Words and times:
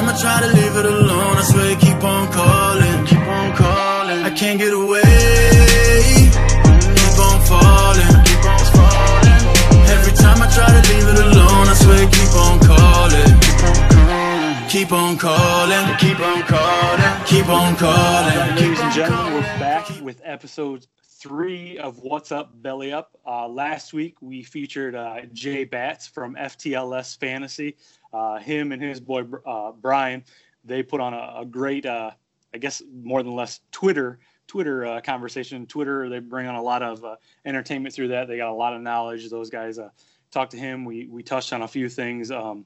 time 0.00 0.08
I 0.08 0.18
try 0.18 0.40
to 0.40 0.46
leave 0.54 0.76
it 0.76 0.86
alone, 0.86 1.36
I 1.36 1.42
swear 1.42 1.76
keep 1.76 2.02
on 2.02 2.32
calling, 2.32 3.06
keep 3.06 3.20
on 3.20 3.56
calling. 3.56 4.22
I 4.24 4.30
can't 4.30 4.58
get 4.58 4.72
away. 4.72 5.02
Keep 7.00 7.18
on 7.28 7.38
falling, 7.50 8.14
keep 8.24 8.44
on 8.52 8.64
falling. 8.72 9.42
Every 9.94 10.14
time 10.16 10.38
I 10.40 10.48
try 10.56 10.68
to 10.76 10.82
leave 10.90 11.08
it 11.12 11.18
alone, 11.28 11.66
I 11.68 11.76
swear 11.82 12.02
keep 12.16 12.32
on 12.44 12.56
calling, 12.70 13.32
keep 13.44 13.60
on 13.68 13.88
calling. 13.90 14.68
Keep 14.70 14.92
on 14.92 15.18
calling, 15.18 15.96
keep 15.98 16.20
on 16.20 16.42
calling, 16.44 17.24
keep 17.26 17.48
on 17.48 17.76
calling. 17.76 18.56
Ladies 18.56 18.80
and 18.80 18.92
gentlemen, 18.94 19.34
we're 19.34 19.58
back 19.58 19.88
with 20.00 20.22
episode 20.24 20.86
three 21.20 21.76
of 21.76 21.98
What's 21.98 22.32
Up 22.32 22.50
Belly 22.62 22.92
Up. 22.92 23.18
Uh, 23.26 23.46
last 23.46 23.92
week 23.92 24.16
we 24.22 24.42
featured 24.42 24.94
uh, 24.94 25.20
Jay 25.34 25.64
Batts 25.64 26.06
from 26.06 26.34
FTLS 26.36 27.18
Fantasy. 27.18 27.76
Uh, 28.12 28.38
him 28.38 28.72
and 28.72 28.82
his 28.82 29.00
boy 29.00 29.24
uh, 29.46 29.72
Brian, 29.72 30.24
they 30.64 30.82
put 30.82 31.00
on 31.00 31.14
a, 31.14 31.40
a 31.40 31.44
great, 31.44 31.86
uh, 31.86 32.10
I 32.52 32.58
guess 32.58 32.82
more 32.92 33.22
than 33.22 33.34
less 33.34 33.60
Twitter 33.72 34.18
Twitter 34.46 34.84
uh, 34.84 35.00
conversation. 35.00 35.64
Twitter, 35.66 36.08
they 36.08 36.18
bring 36.18 36.48
on 36.48 36.56
a 36.56 36.62
lot 36.62 36.82
of 36.82 37.04
entertainment 37.44 37.94
through 37.94 38.08
that. 38.08 38.26
They 38.26 38.36
got 38.36 38.50
a 38.50 38.52
lot 38.52 38.74
of 38.74 38.82
knowledge. 38.82 39.30
Those 39.30 39.48
guys 39.48 39.78
talked 40.32 40.50
to 40.50 40.56
him. 40.58 40.84
We 40.84 41.06
we 41.06 41.22
touched 41.22 41.52
on 41.52 41.62
a 41.62 41.68
few 41.68 41.88
things. 41.88 42.32
Um, 42.32 42.64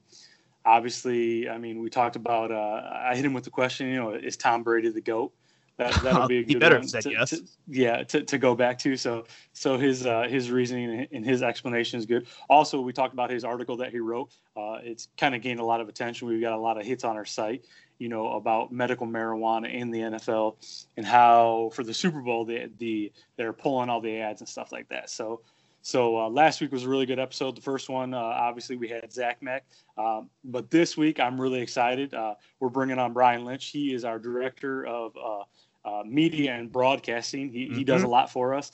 obviously, 0.65 1.47
I 1.47 1.59
mean, 1.59 1.81
we 1.81 1.91
talked 1.91 2.17
about. 2.17 2.51
I 2.51 3.15
hit 3.15 3.25
him 3.25 3.35
with 3.35 3.45
the 3.45 3.51
question. 3.51 3.89
You 3.89 3.97
know, 3.97 4.11
is 4.15 4.39
Tom 4.39 4.63
Brady 4.63 4.89
the 4.89 5.03
goat? 5.03 5.35
That 5.77 5.93
that'll 6.03 6.29
be 6.29 6.39
a 6.39 6.45
good 6.45 6.61
better 6.61 6.79
one 6.79 6.89
said 6.89 7.03
to, 7.03 7.11
yes. 7.11 7.31
to- 7.31 7.45
yeah, 7.67 8.05
to, 8.05 8.23
to 8.23 8.39
go 8.39 8.55
back 8.55 8.79
to. 8.81 8.97
So 8.97 9.25
so 9.53 9.77
his 9.77 10.07
uh, 10.07 10.27
his 10.29 10.51
reasoning 10.51 11.07
and 11.11 11.25
his 11.25 11.43
explanation 11.43 11.99
is 11.99 12.07
good. 12.07 12.27
Also, 12.49 12.81
we 12.81 12.93
talked 12.93 13.13
about 13.13 13.31
his 13.31 13.45
article 13.45 13.77
that 13.79 13.91
he 13.91 13.99
wrote. 13.99 14.31
Uh, 14.57 14.79
it's 14.83 15.09
kind 15.17 15.35
of 15.35 15.43
gained 15.43 15.61
a 15.61 15.65
lot 15.65 15.81
of 15.81 15.89
attention. 15.89 16.29
We've 16.29 16.41
got 16.41 16.53
a 16.53 16.59
lot 16.59 16.79
of 16.79 16.87
hits 16.87 17.05
on 17.05 17.17
our 17.17 17.25
site. 17.25 17.65
You 17.99 18.09
know 18.09 18.33
about 18.33 18.73
medical 18.73 19.07
marijuana 19.07 19.73
in 19.73 19.91
the 19.91 20.01
NFL 20.01 20.57
and 20.97 21.07
how 21.07 21.71
for 21.75 21.83
the 21.85 21.95
Super 21.95 22.21
Bowl 22.21 22.45
the 22.45 22.71
the 22.79 23.13
they're 23.37 23.53
pulling 23.53 23.89
all 23.89 24.01
the 24.01 24.19
ads 24.21 24.41
and 24.41 24.49
stuff 24.49 24.73
like 24.73 24.89
that. 24.89 25.11
So. 25.11 25.41
So 25.85 26.19
uh, 26.19 26.31
last 26.31 26.63
week 26.63 26.73
was 26.73 26.85
a 26.85 26.89
really 26.89 27.05
good 27.05 27.19
episode. 27.19 27.57
The 27.57 27.61
first 27.61 27.91
one, 27.91 28.15
uh, 28.15 28.19
obviously, 28.19 28.77
we 28.77 28.89
had 28.89 29.13
Zach 29.13 29.43
Mack, 29.43 29.67
um, 29.99 30.31
but 30.43 30.71
this 30.71 30.97
week 30.97 31.21
I'm 31.21 31.39
really 31.39 31.61
excited. 31.61 32.15
Uh, 32.15 32.37
we're 32.59 32.71
bringing 32.71 32.99
on 32.99 33.13
Brian 33.13 33.45
Lynch. 33.45 33.67
He 33.67 33.93
is 33.93 34.03
our 34.03 34.19
director 34.19 34.87
of 34.87 35.15
uh, 35.15 35.43
uh, 35.87 36.03
media 36.07 36.55
and 36.55 36.73
broadcasting. 36.73 37.51
He, 37.51 37.69
he 37.69 37.85
does 37.85 38.03
a 38.03 38.09
lot 38.09 38.33
for 38.33 38.55
us. 38.55 38.73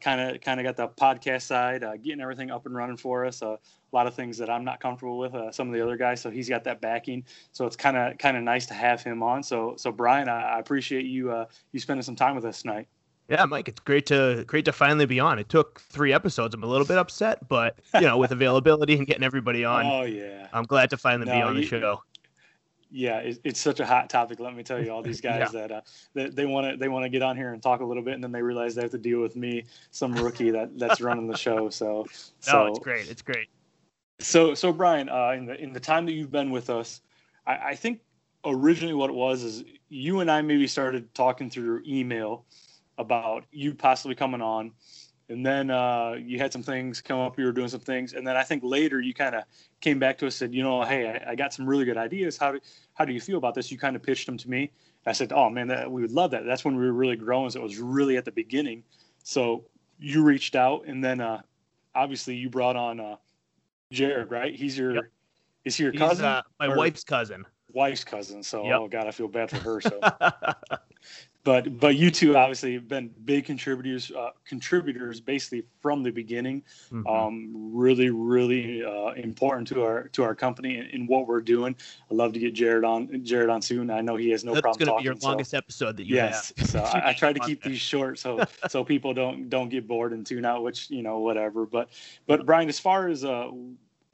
Kind 0.00 0.20
of 0.20 0.40
kind 0.40 0.58
of 0.58 0.64
got 0.64 0.76
the 0.76 0.88
podcast 0.88 1.42
side, 1.42 1.84
uh, 1.84 1.96
getting 1.96 2.20
everything 2.20 2.50
up 2.50 2.66
and 2.66 2.74
running 2.74 2.96
for 2.96 3.24
us. 3.24 3.42
Uh, 3.42 3.50
a 3.50 3.96
lot 3.96 4.08
of 4.08 4.14
things 4.14 4.36
that 4.38 4.50
I'm 4.50 4.64
not 4.64 4.80
comfortable 4.80 5.18
with. 5.18 5.36
Uh, 5.36 5.52
some 5.52 5.68
of 5.68 5.74
the 5.74 5.80
other 5.80 5.96
guys, 5.96 6.20
so 6.20 6.30
he's 6.30 6.48
got 6.48 6.64
that 6.64 6.80
backing. 6.80 7.24
So 7.52 7.64
it's 7.64 7.76
kind 7.76 7.96
of 7.96 8.18
kind 8.18 8.36
of 8.36 8.42
nice 8.42 8.66
to 8.66 8.74
have 8.74 9.04
him 9.04 9.22
on. 9.22 9.44
So 9.44 9.74
so 9.76 9.92
Brian, 9.92 10.28
I, 10.28 10.56
I 10.56 10.58
appreciate 10.58 11.04
you 11.04 11.30
uh, 11.30 11.44
you 11.70 11.78
spending 11.78 12.02
some 12.02 12.16
time 12.16 12.34
with 12.34 12.44
us 12.44 12.62
tonight. 12.62 12.88
Yeah, 13.30 13.44
Mike, 13.44 13.68
it's 13.68 13.78
great 13.78 14.06
to 14.06 14.42
great 14.48 14.64
to 14.64 14.72
finally 14.72 15.06
be 15.06 15.20
on. 15.20 15.38
It 15.38 15.48
took 15.48 15.80
three 15.82 16.12
episodes. 16.12 16.52
I'm 16.52 16.64
a 16.64 16.66
little 16.66 16.86
bit 16.86 16.98
upset, 16.98 17.46
but 17.48 17.78
you 17.94 18.00
know, 18.00 18.18
with 18.18 18.32
availability 18.32 18.96
and 18.96 19.06
getting 19.06 19.22
everybody 19.22 19.64
on, 19.64 19.86
Oh 19.86 20.02
yeah. 20.02 20.48
I'm 20.52 20.64
glad 20.64 20.90
to 20.90 20.96
finally 20.96 21.26
be 21.26 21.38
No, 21.38 21.46
on 21.46 21.54
the 21.54 21.64
show. 21.64 22.02
yeah, 22.90 23.18
it, 23.18 23.38
it's 23.44 23.60
such 23.60 23.78
a 23.78 23.86
hot 23.86 24.10
topic. 24.10 24.40
Let 24.40 24.56
me 24.56 24.64
tell 24.64 24.82
you, 24.82 24.90
all 24.90 25.00
these 25.00 25.20
guys 25.30 25.52
that 25.52 25.70
uh, 25.70 25.80
they, 26.12 26.28
they 26.28 26.44
want 26.44 26.72
to 26.72 26.76
they 26.76 26.88
want 26.88 27.04
to 27.04 27.08
get 27.08 27.22
on 27.22 27.36
here 27.36 27.52
and 27.52 27.62
talk 27.62 27.80
a 27.80 27.84
little 27.84 28.02
bit, 28.02 28.14
and 28.14 28.24
then 28.24 28.32
they 28.32 28.42
realize 28.42 28.74
they 28.74 28.82
have 28.82 28.90
to 28.90 28.98
deal 28.98 29.20
with 29.20 29.36
me, 29.36 29.64
some 29.92 30.12
rookie 30.12 30.50
that 30.50 30.76
that's 30.76 31.00
running 31.00 31.28
the 31.28 31.36
show. 31.36 31.70
So, 31.70 32.06
so 32.40 32.52
No, 32.64 32.66
it's 32.66 32.80
great. 32.80 33.08
It's 33.08 33.22
great. 33.22 33.46
So, 34.18 34.54
so 34.54 34.72
Brian, 34.72 35.08
uh, 35.08 35.30
in 35.36 35.46
the 35.46 35.54
in 35.54 35.72
the 35.72 35.80
time 35.80 36.04
that 36.06 36.12
you've 36.14 36.32
been 36.32 36.50
with 36.50 36.68
us, 36.68 37.00
I, 37.46 37.56
I 37.58 37.74
think 37.76 38.00
originally 38.44 38.94
what 38.94 39.08
it 39.08 39.14
was 39.14 39.44
is 39.44 39.62
you 39.88 40.18
and 40.18 40.28
I 40.28 40.42
maybe 40.42 40.66
started 40.66 41.14
talking 41.14 41.48
through 41.48 41.82
email 41.86 42.44
about 42.98 43.44
you 43.50 43.74
possibly 43.74 44.14
coming 44.14 44.42
on, 44.42 44.72
and 45.28 45.44
then 45.44 45.70
uh, 45.70 46.12
you 46.18 46.38
had 46.38 46.52
some 46.52 46.62
things 46.62 47.00
come 47.00 47.18
up. 47.20 47.38
You 47.38 47.44
were 47.46 47.52
doing 47.52 47.68
some 47.68 47.80
things, 47.80 48.12
and 48.14 48.26
then 48.26 48.36
I 48.36 48.42
think 48.42 48.62
later 48.64 49.00
you 49.00 49.14
kind 49.14 49.34
of 49.34 49.44
came 49.80 49.98
back 49.98 50.18
to 50.18 50.26
us 50.26 50.34
and 50.40 50.50
said, 50.50 50.54
you 50.54 50.62
know, 50.62 50.82
hey, 50.82 51.08
I, 51.26 51.32
I 51.32 51.34
got 51.34 51.54
some 51.54 51.66
really 51.66 51.84
good 51.84 51.96
ideas. 51.96 52.36
How 52.36 52.52
do 52.52 52.60
how 52.94 53.04
do 53.04 53.12
you 53.12 53.20
feel 53.20 53.38
about 53.38 53.54
this? 53.54 53.70
You 53.70 53.78
kind 53.78 53.96
of 53.96 54.02
pitched 54.02 54.26
them 54.26 54.36
to 54.38 54.50
me. 54.50 54.70
I 55.06 55.12
said, 55.12 55.32
oh 55.32 55.48
man, 55.48 55.68
that, 55.68 55.90
we 55.90 56.02
would 56.02 56.12
love 56.12 56.30
that. 56.32 56.44
That's 56.44 56.64
when 56.64 56.76
we 56.76 56.84
were 56.84 56.92
really 56.92 57.16
growing. 57.16 57.48
So 57.50 57.60
it 57.60 57.62
was 57.62 57.78
really 57.78 58.16
at 58.18 58.24
the 58.26 58.32
beginning. 58.32 58.82
So 59.22 59.64
you 59.98 60.22
reached 60.22 60.54
out, 60.56 60.84
and 60.86 61.02
then 61.02 61.20
uh, 61.20 61.40
obviously 61.94 62.34
you 62.36 62.50
brought 62.50 62.76
on 62.76 63.00
uh, 63.00 63.16
Jared, 63.92 64.30
right? 64.30 64.54
He's 64.54 64.76
your 64.76 64.94
Yep. 64.94 65.04
is 65.64 65.76
he 65.76 65.84
your 65.84 65.92
cousin? 65.92 66.24
uh, 66.26 66.42
my 66.58 66.68
Or 66.68 66.76
wife's 66.76 67.04
cousin. 67.04 67.46
wife's 67.72 68.04
cousin. 68.04 68.42
So 68.42 68.66
Yep. 68.66 68.78
oh 68.80 68.88
god, 68.88 69.06
I 69.06 69.10
feel 69.10 69.28
bad 69.28 69.50
for 69.50 69.60
her. 69.60 69.80
So 69.80 70.00
but 71.42 71.78
but 71.80 71.96
you 71.96 72.10
two 72.10 72.36
obviously 72.36 72.74
have 72.74 72.86
been 72.86 73.10
big 73.24 73.44
contributors 73.46 74.10
uh, 74.10 74.30
contributors 74.44 75.20
basically 75.20 75.62
from 75.80 76.02
the 76.02 76.10
beginning 76.10 76.62
Mhm. 76.92 77.06
um, 77.08 77.50
really 77.74 78.10
really 78.10 78.84
uh, 78.84 79.12
important 79.12 79.68
to 79.68 79.82
our 79.82 80.08
to 80.08 80.22
our 80.22 80.34
company 80.34 80.76
and, 80.76 80.90
and 80.92 81.08
what 81.08 81.26
we're 81.26 81.40
doing 81.40 81.74
i'd 82.10 82.16
love 82.16 82.32
to 82.34 82.38
get 82.38 82.52
jared 82.52 82.84
on 82.84 83.24
jared 83.24 83.48
on 83.48 83.62
soon 83.62 83.90
i 83.90 84.00
know 84.00 84.16
he 84.16 84.30
has 84.30 84.44
no 84.44 84.52
problem. 84.52 84.54
That's 84.54 84.62
problem 84.62 84.78
going 84.78 84.86
to 84.86 84.90
talking 84.92 85.02
be 85.02 85.04
your 85.06 85.20
so- 85.20 85.28
longest 85.28 85.54
episode 85.54 85.96
that 85.96 86.06
you 86.06 86.16
yes 86.16 86.52
have. 86.58 86.68
so 86.68 86.80
I, 86.80 87.10
I 87.10 87.12
try 87.14 87.32
to 87.32 87.40
keep 87.48 87.62
these 87.62 87.80
short 87.80 88.18
so 88.18 88.44
so 88.68 88.84
people 88.84 89.14
don't 89.14 89.48
don't 89.48 89.68
get 89.70 89.86
bored 89.88 90.12
and 90.12 90.26
tune 90.26 90.44
out 90.44 90.62
which 90.62 90.90
you 90.90 91.02
know 91.02 91.20
whatever 91.20 91.64
but 91.64 91.88
but 92.26 92.44
brian 92.44 92.68
as 92.68 92.78
far 92.78 93.08
as 93.08 93.24
uh, 93.24 93.48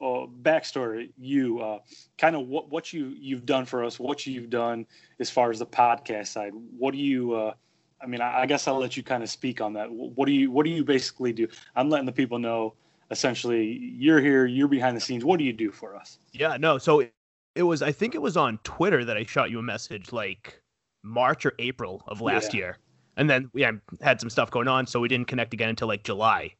uh 0.01 0.25
backstory 0.43 1.11
you 1.17 1.59
uh 1.59 1.79
kind 2.17 2.35
of 2.35 2.47
what 2.47 2.69
what 2.69 2.93
you 2.93 3.15
you've 3.19 3.45
done 3.45 3.65
for 3.65 3.83
us 3.83 3.99
what 3.99 4.25
you've 4.27 4.49
done 4.49 4.85
as 5.19 5.29
far 5.29 5.49
as 5.51 5.59
the 5.59 5.65
podcast 5.65 6.27
side 6.27 6.51
what 6.77 6.91
do 6.91 6.99
you 6.99 7.33
uh 7.33 7.53
i 8.01 8.05
mean 8.05 8.21
i, 8.21 8.41
I 8.41 8.45
guess 8.45 8.67
i'll 8.67 8.77
let 8.79 8.95
you 8.95 9.03
kind 9.03 9.23
of 9.23 9.29
speak 9.29 9.59
on 9.61 9.73
that 9.73 9.91
what 9.91 10.27
do 10.27 10.31
you 10.33 10.51
what 10.51 10.65
do 10.65 10.71
you 10.71 10.83
basically 10.83 11.33
do 11.33 11.47
i'm 11.75 11.89
letting 11.89 12.05
the 12.05 12.11
people 12.11 12.37
know 12.39 12.75
essentially 13.09 13.65
you're 13.97 14.21
here 14.21 14.45
you're 14.45 14.67
behind 14.67 14.95
the 14.95 15.01
scenes 15.01 15.25
what 15.25 15.39
do 15.39 15.45
you 15.45 15.53
do 15.53 15.71
for 15.71 15.95
us 15.95 16.19
Yeah, 16.33 16.57
no. 16.57 16.77
So 16.77 17.01
it, 17.01 17.13
it 17.55 17.63
was. 17.63 17.81
I 17.81 17.91
think 17.91 18.15
it 18.15 18.21
was 18.21 18.37
on 18.37 18.59
Twitter 18.63 19.03
that 19.05 19.17
I 19.17 19.23
shot 19.23 19.49
you 19.49 19.59
a 19.59 19.63
message 19.63 20.11
like 20.11 20.61
March 21.03 21.45
or 21.45 21.53
April 21.59 22.03
of 22.07 22.21
last 22.21 22.53
Yeah. 22.53 22.59
year, 22.59 22.77
and 23.15 23.29
then 23.29 23.49
yeah, 23.53 23.71
had 24.01 24.19
some 24.19 24.29
stuff 24.29 24.51
going 24.51 24.67
on, 24.67 24.85
so 24.87 24.99
we 24.99 25.07
didn't 25.07 25.27
connect 25.27 25.53
again 25.53 25.69
until 25.69 25.87
like 25.87 26.03
July, 26.03 26.53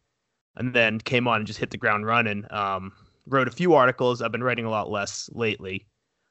and 0.55 0.73
then 0.73 0.99
came 0.99 1.27
on 1.27 1.37
and 1.37 1.47
just 1.47 1.59
hit 1.59 1.69
the 1.71 1.77
ground 1.77 2.05
running. 2.05 2.45
Um, 2.51 2.93
wrote 3.27 3.47
a 3.47 3.51
few 3.51 3.73
articles. 3.73 4.21
I've 4.21 4.31
been 4.31 4.43
writing 4.43 4.65
a 4.65 4.69
lot 4.69 4.89
less 4.89 5.29
lately, 5.33 5.87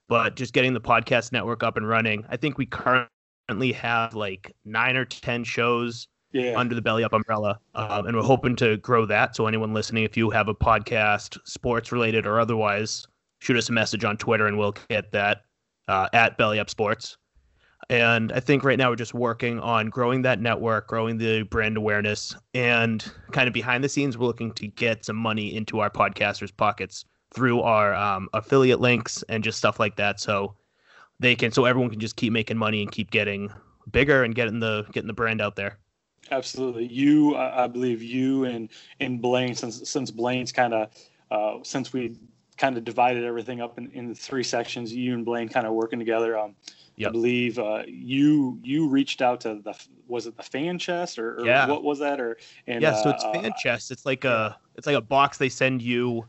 but 0.08 0.36
just 0.36 0.52
getting 0.52 0.74
the 0.74 0.80
podcast 0.80 1.32
network 1.32 1.62
up 1.62 1.76
and 1.76 1.88
running. 1.88 2.24
I 2.28 2.36
think 2.36 2.58
we 2.58 2.66
currently 2.66 3.72
have 3.74 4.14
like 4.14 4.54
nine 4.64 4.96
or 4.96 5.04
ten 5.04 5.44
shows 5.44 6.08
yeah 6.32 6.58
under 6.58 6.74
the 6.74 6.82
belly 6.82 7.04
up 7.04 7.12
umbrella 7.12 7.58
um, 7.74 8.06
and 8.06 8.16
we're 8.16 8.22
hoping 8.22 8.56
to 8.56 8.76
grow 8.78 9.06
that 9.06 9.36
so 9.36 9.46
anyone 9.46 9.72
listening 9.72 10.04
if 10.04 10.16
you 10.16 10.28
have 10.30 10.48
a 10.48 10.54
podcast 10.54 11.38
sports 11.44 11.92
related 11.92 12.26
or 12.26 12.40
otherwise 12.40 13.06
shoot 13.38 13.56
us 13.56 13.68
a 13.68 13.72
message 13.72 14.04
on 14.04 14.16
twitter 14.16 14.46
and 14.46 14.58
we'll 14.58 14.74
get 14.88 15.10
that 15.12 15.42
uh, 15.88 16.08
at 16.12 16.36
belly 16.36 16.58
up 16.58 16.68
sports 16.68 17.16
and 17.88 18.32
i 18.32 18.40
think 18.40 18.64
right 18.64 18.78
now 18.78 18.90
we're 18.90 18.96
just 18.96 19.14
working 19.14 19.60
on 19.60 19.88
growing 19.88 20.22
that 20.22 20.40
network 20.40 20.88
growing 20.88 21.18
the 21.18 21.42
brand 21.42 21.76
awareness 21.76 22.34
and 22.54 23.12
kind 23.32 23.46
of 23.46 23.54
behind 23.54 23.82
the 23.82 23.88
scenes 23.88 24.18
we're 24.18 24.26
looking 24.26 24.52
to 24.52 24.66
get 24.68 25.04
some 25.04 25.16
money 25.16 25.54
into 25.56 25.80
our 25.80 25.90
podcasters 25.90 26.54
pockets 26.56 27.04
through 27.34 27.60
our 27.60 27.94
um, 27.94 28.28
affiliate 28.34 28.80
links 28.80 29.22
and 29.28 29.44
just 29.44 29.58
stuff 29.58 29.78
like 29.78 29.96
that 29.96 30.20
so 30.20 30.54
they 31.20 31.34
can 31.34 31.52
so 31.52 31.64
everyone 31.64 31.90
can 31.90 32.00
just 32.00 32.16
keep 32.16 32.32
making 32.32 32.56
money 32.56 32.82
and 32.82 32.92
keep 32.92 33.10
getting 33.10 33.50
bigger 33.90 34.24
and 34.24 34.34
getting 34.34 34.58
the 34.58 34.84
getting 34.92 35.08
the 35.08 35.12
brand 35.12 35.40
out 35.40 35.56
there 35.56 35.78
Absolutely. 36.30 36.86
You, 36.86 37.36
I 37.36 37.66
believe 37.68 38.02
you 38.02 38.44
and 38.44 38.68
and 39.00 39.20
Blaine, 39.22 39.54
since 39.54 39.88
since 39.88 40.10
Blaine's 40.10 40.52
kind 40.52 40.74
of 40.74 40.90
uh, 41.30 41.62
since 41.62 41.92
we 41.92 42.16
kind 42.56 42.76
of 42.76 42.84
divided 42.84 43.24
everything 43.24 43.60
up 43.60 43.78
in, 43.78 43.90
in 43.92 44.08
the 44.08 44.14
three 44.14 44.42
sections, 44.42 44.92
you 44.92 45.14
and 45.14 45.24
Blaine 45.24 45.48
kind 45.48 45.66
of 45.66 45.74
working 45.74 45.98
together. 45.98 46.38
Um, 46.38 46.54
I 46.98 47.10
believe 47.10 47.58
uh, 47.58 47.82
you 47.86 48.58
you 48.62 48.88
reached 48.88 49.20
out 49.20 49.40
to 49.42 49.60
the 49.62 49.74
was 50.08 50.26
it 50.26 50.36
the 50.36 50.42
Fanchest 50.42 51.18
or, 51.18 51.40
or 51.40 51.44
Yeah. 51.44 51.66
what 51.68 51.84
was 51.84 51.98
that 51.98 52.20
or 52.20 52.38
and 52.66 52.80
yeah, 52.80 52.94
so 52.94 53.10
it's 53.10 53.22
uh, 53.22 53.32
Fanchest. 53.32 53.90
It's 53.90 54.06
like 54.06 54.24
a 54.24 54.56
it's 54.76 54.86
like 54.86 54.96
a 54.96 55.02
box 55.02 55.36
they 55.36 55.50
send 55.50 55.82
you. 55.82 56.24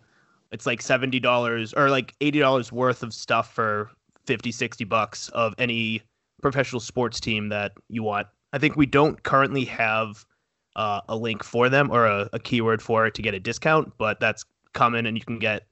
It's 0.52 0.66
like 0.66 0.82
seventy 0.82 1.20
dollars 1.22 1.74
or 1.74 1.90
like 1.90 2.14
eighty 2.20 2.40
dollars 2.40 2.72
worth 2.72 3.02
of 3.02 3.14
stuff 3.14 3.54
for 3.54 3.92
50, 4.26 4.52
60 4.52 4.84
bucks 4.84 5.30
of 5.30 5.54
any 5.58 6.02
professional 6.42 6.82
sports 6.82 7.22
team 7.22 7.48
that 7.48 7.72
you 7.88 8.04
want. 8.04 8.28
I 8.52 8.58
think 8.58 8.76
we 8.76 8.86
don't 8.86 9.22
currently 9.24 9.64
have 9.66 10.26
uh, 10.76 11.00
a 11.08 11.16
link 11.16 11.44
for 11.44 11.70
them 11.70 11.90
or 11.92 12.06
a, 12.06 12.30
a 12.34 12.40
keyword 12.40 12.82
for 12.82 13.08
it 13.08 13.14
to 13.16 13.22
get 13.22 13.34
a 13.34 13.40
discount, 13.40 13.94
but 13.98 14.20
that's 14.20 14.44
coming 14.74 15.06
and 15.06 15.18
you 15.18 15.24
can 15.24 15.40
get. 15.40 15.64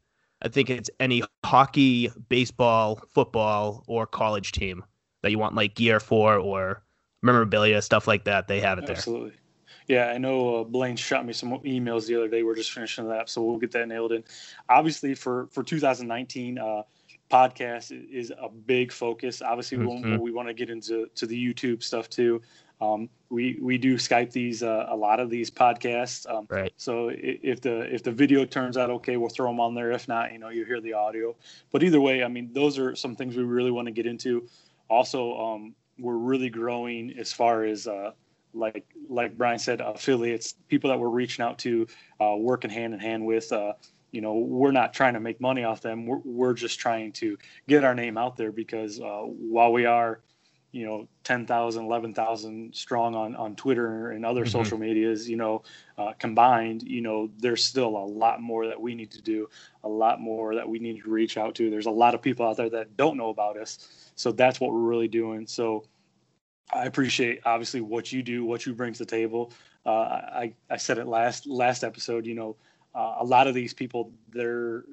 I 0.45 0.47
think 0.47 0.69
it's 0.69 0.92
any 1.00 1.24
hockey, 1.44 2.12
baseball, 2.30 3.01
football, 3.09 3.83
or 3.88 4.06
college 4.06 4.51
team 4.51 4.86
that 5.24 5.31
you 5.31 5.39
want 5.39 5.56
like 5.56 5.74
gear 5.74 6.00
for 6.00 6.38
or 6.38 6.83
memorabilia 7.24 7.81
stuff 7.81 8.07
like 8.07 8.25
that. 8.25 8.47
They 8.47 8.59
have 8.59 8.77
it 8.77 8.86
there. 8.86 8.95
Absolutely. 8.95 9.33
Yeah, 9.88 10.09
I 10.09 10.19
know 10.19 10.57
uh, 10.57 10.63
Blaine 10.63 10.95
shot 10.95 11.25
me 11.25 11.33
some 11.33 11.50
emails 11.63 12.06
the 12.06 12.15
other 12.15 12.27
day. 12.27 12.44
We're 12.44 12.56
just 12.56 12.71
finishing 12.71 13.07
that 13.07 13.21
up, 13.21 13.30
so 13.30 13.44
we'll 13.44 13.57
get 13.57 13.71
that 13.71 13.88
nailed 13.88 14.12
in. 14.12 14.24
Obviously, 14.69 15.15
for 15.15 15.47
for 15.51 15.63
2019, 15.63 16.59
uh, 16.59 16.83
podcast 17.31 17.92
is 18.12 18.31
a 18.31 18.50
big 18.50 18.92
focus. 18.92 19.42
Obviously, 19.42 19.80
we, 19.80 20.18
we 20.18 20.31
want 20.31 20.47
to 20.47 20.53
get 20.53 20.69
into 20.69 21.07
to 21.15 21.25
the 21.25 21.53
YouTube 21.53 21.81
stuff 21.81 22.07
too. 22.07 22.42
Um, 22.81 23.10
we 23.30 23.57
we 23.62 23.77
do 23.77 23.95
Skype 23.95 24.31
these 24.31 24.63
uh, 24.63 24.88
a 24.89 24.95
lot 24.95 25.19
of 25.19 25.30
these 25.30 25.50
podcasts. 25.50 26.30
Um, 26.30 26.48
Right. 26.50 26.74
so 26.77 27.10
if 27.13 27.62
the 27.62 27.94
if 27.94 28.04
the 28.04 28.12
video 28.12 28.45
turns 28.45 28.77
out 28.77 28.89
okay, 28.89 29.18
we'll 29.18 29.30
throw 29.30 29.48
them 29.48 29.60
on 29.60 29.74
there. 29.74 29.92
If 29.92 30.07
not, 30.07 30.31
you 30.33 30.39
know, 30.39 30.50
you 30.50 30.66
hear 30.66 30.81
the 30.81 30.94
audio. 30.94 31.36
But 31.72 31.83
either 31.83 32.01
way, 32.01 32.24
I 32.24 32.27
mean, 32.27 32.51
those 32.54 32.77
are 32.77 32.95
some 32.95 33.16
things 33.16 33.36
we 33.36 33.44
really 33.44 33.72
want 33.72 33.88
to 33.88 33.92
get 33.92 34.06
into. 34.06 34.48
Also, 34.89 35.38
um, 35.38 35.75
we're 35.98 36.18
really 36.18 36.50
growing 36.50 37.18
as 37.18 37.31
far 37.31 37.63
as 37.63 37.88
uh, 37.88 38.12
like 38.54 38.86
like 39.10 39.38
Brian 39.38 39.60
said, 39.60 39.81
affiliates, 39.81 40.56
people 40.68 40.89
that 40.89 41.00
we're 41.00 41.10
reaching 41.10 41.44
out 41.44 41.57
to, 41.60 41.88
uh, 42.21 42.36
working 42.38 42.69
hand 42.69 42.94
in 42.94 43.00
hand 43.00 43.25
with. 43.25 43.51
Uh, 43.51 43.74
you 44.12 44.21
know, 44.21 44.36
we're 44.36 44.71
not 44.71 44.94
trying 44.94 45.13
to 45.13 45.19
make 45.19 45.42
money 45.42 45.66
off 45.66 45.81
them. 45.81 46.06
We're, 46.06 46.21
we're 46.24 46.54
just 46.54 46.80
trying 46.80 47.12
to 47.13 47.38
get 47.68 47.83
our 47.83 47.94
name 47.94 48.18
out 48.18 48.38
there 48.38 48.54
because 48.54 49.01
uh, 49.01 49.24
while 49.24 49.74
we 49.74 49.86
are, 49.86 50.21
you 50.75 50.86
know, 50.86 51.07
10,000, 51.24 51.86
11,000 51.86 52.75
strong 52.75 53.16
on, 53.16 53.33
on 53.38 53.56
Twitter 53.56 54.12
and 54.12 54.25
other 54.25 54.44
Mhm. 54.44 54.51
social 54.51 54.77
medias, 54.77 55.30
you 55.30 55.38
know, 55.38 55.63
uh, 55.98 56.12
combined, 56.19 56.83
you 56.83 57.00
know, 57.00 57.30
there's 57.38 57.63
still 57.63 57.95
a 57.95 58.06
lot 58.06 58.42
more 58.42 58.68
that 58.68 58.80
we 58.81 58.94
need 58.94 59.10
to 59.12 59.22
do, 59.22 59.48
a 59.86 59.88
lot 59.88 60.19
more 60.19 60.54
that 60.56 60.68
we 60.68 60.80
need 60.80 61.01
to 61.01 61.10
reach 61.10 61.38
out 61.38 61.56
to. 61.56 61.69
There's 61.69 61.86
a 61.86 61.92
lot 61.92 62.13
of 62.13 62.22
people 62.22 62.45
out 62.45 62.57
there 62.57 62.69
that 62.72 62.98
don't 62.98 63.16
know 63.16 63.30
about 63.30 63.57
us. 63.57 64.12
So 64.16 64.33
that's 64.33 64.60
what 64.60 64.74
we're 64.74 64.80
really 64.80 65.07
doing. 65.07 65.48
So 65.48 65.86
I 66.74 66.86
appreciate 66.86 67.39
obviously 67.45 67.80
what 67.80 68.12
you 68.12 68.21
do, 68.21 68.44
what 68.44 68.66
you 68.66 68.74
bring 68.74 68.92
to 68.92 69.00
the 69.00 69.06
table. 69.06 69.54
Uh, 69.86 69.89
I, 70.44 70.54
I 70.69 70.75
said 70.75 70.98
it 70.98 71.07
last 71.07 71.48
last 71.48 71.83
episode. 71.86 72.25
You 72.25 72.36
know, 72.36 72.57
uh, 72.95 73.18
a 73.19 73.25
lot 73.25 73.47
of 73.47 73.53
these 73.53 73.74
people 73.74 74.12
they're 74.30 74.83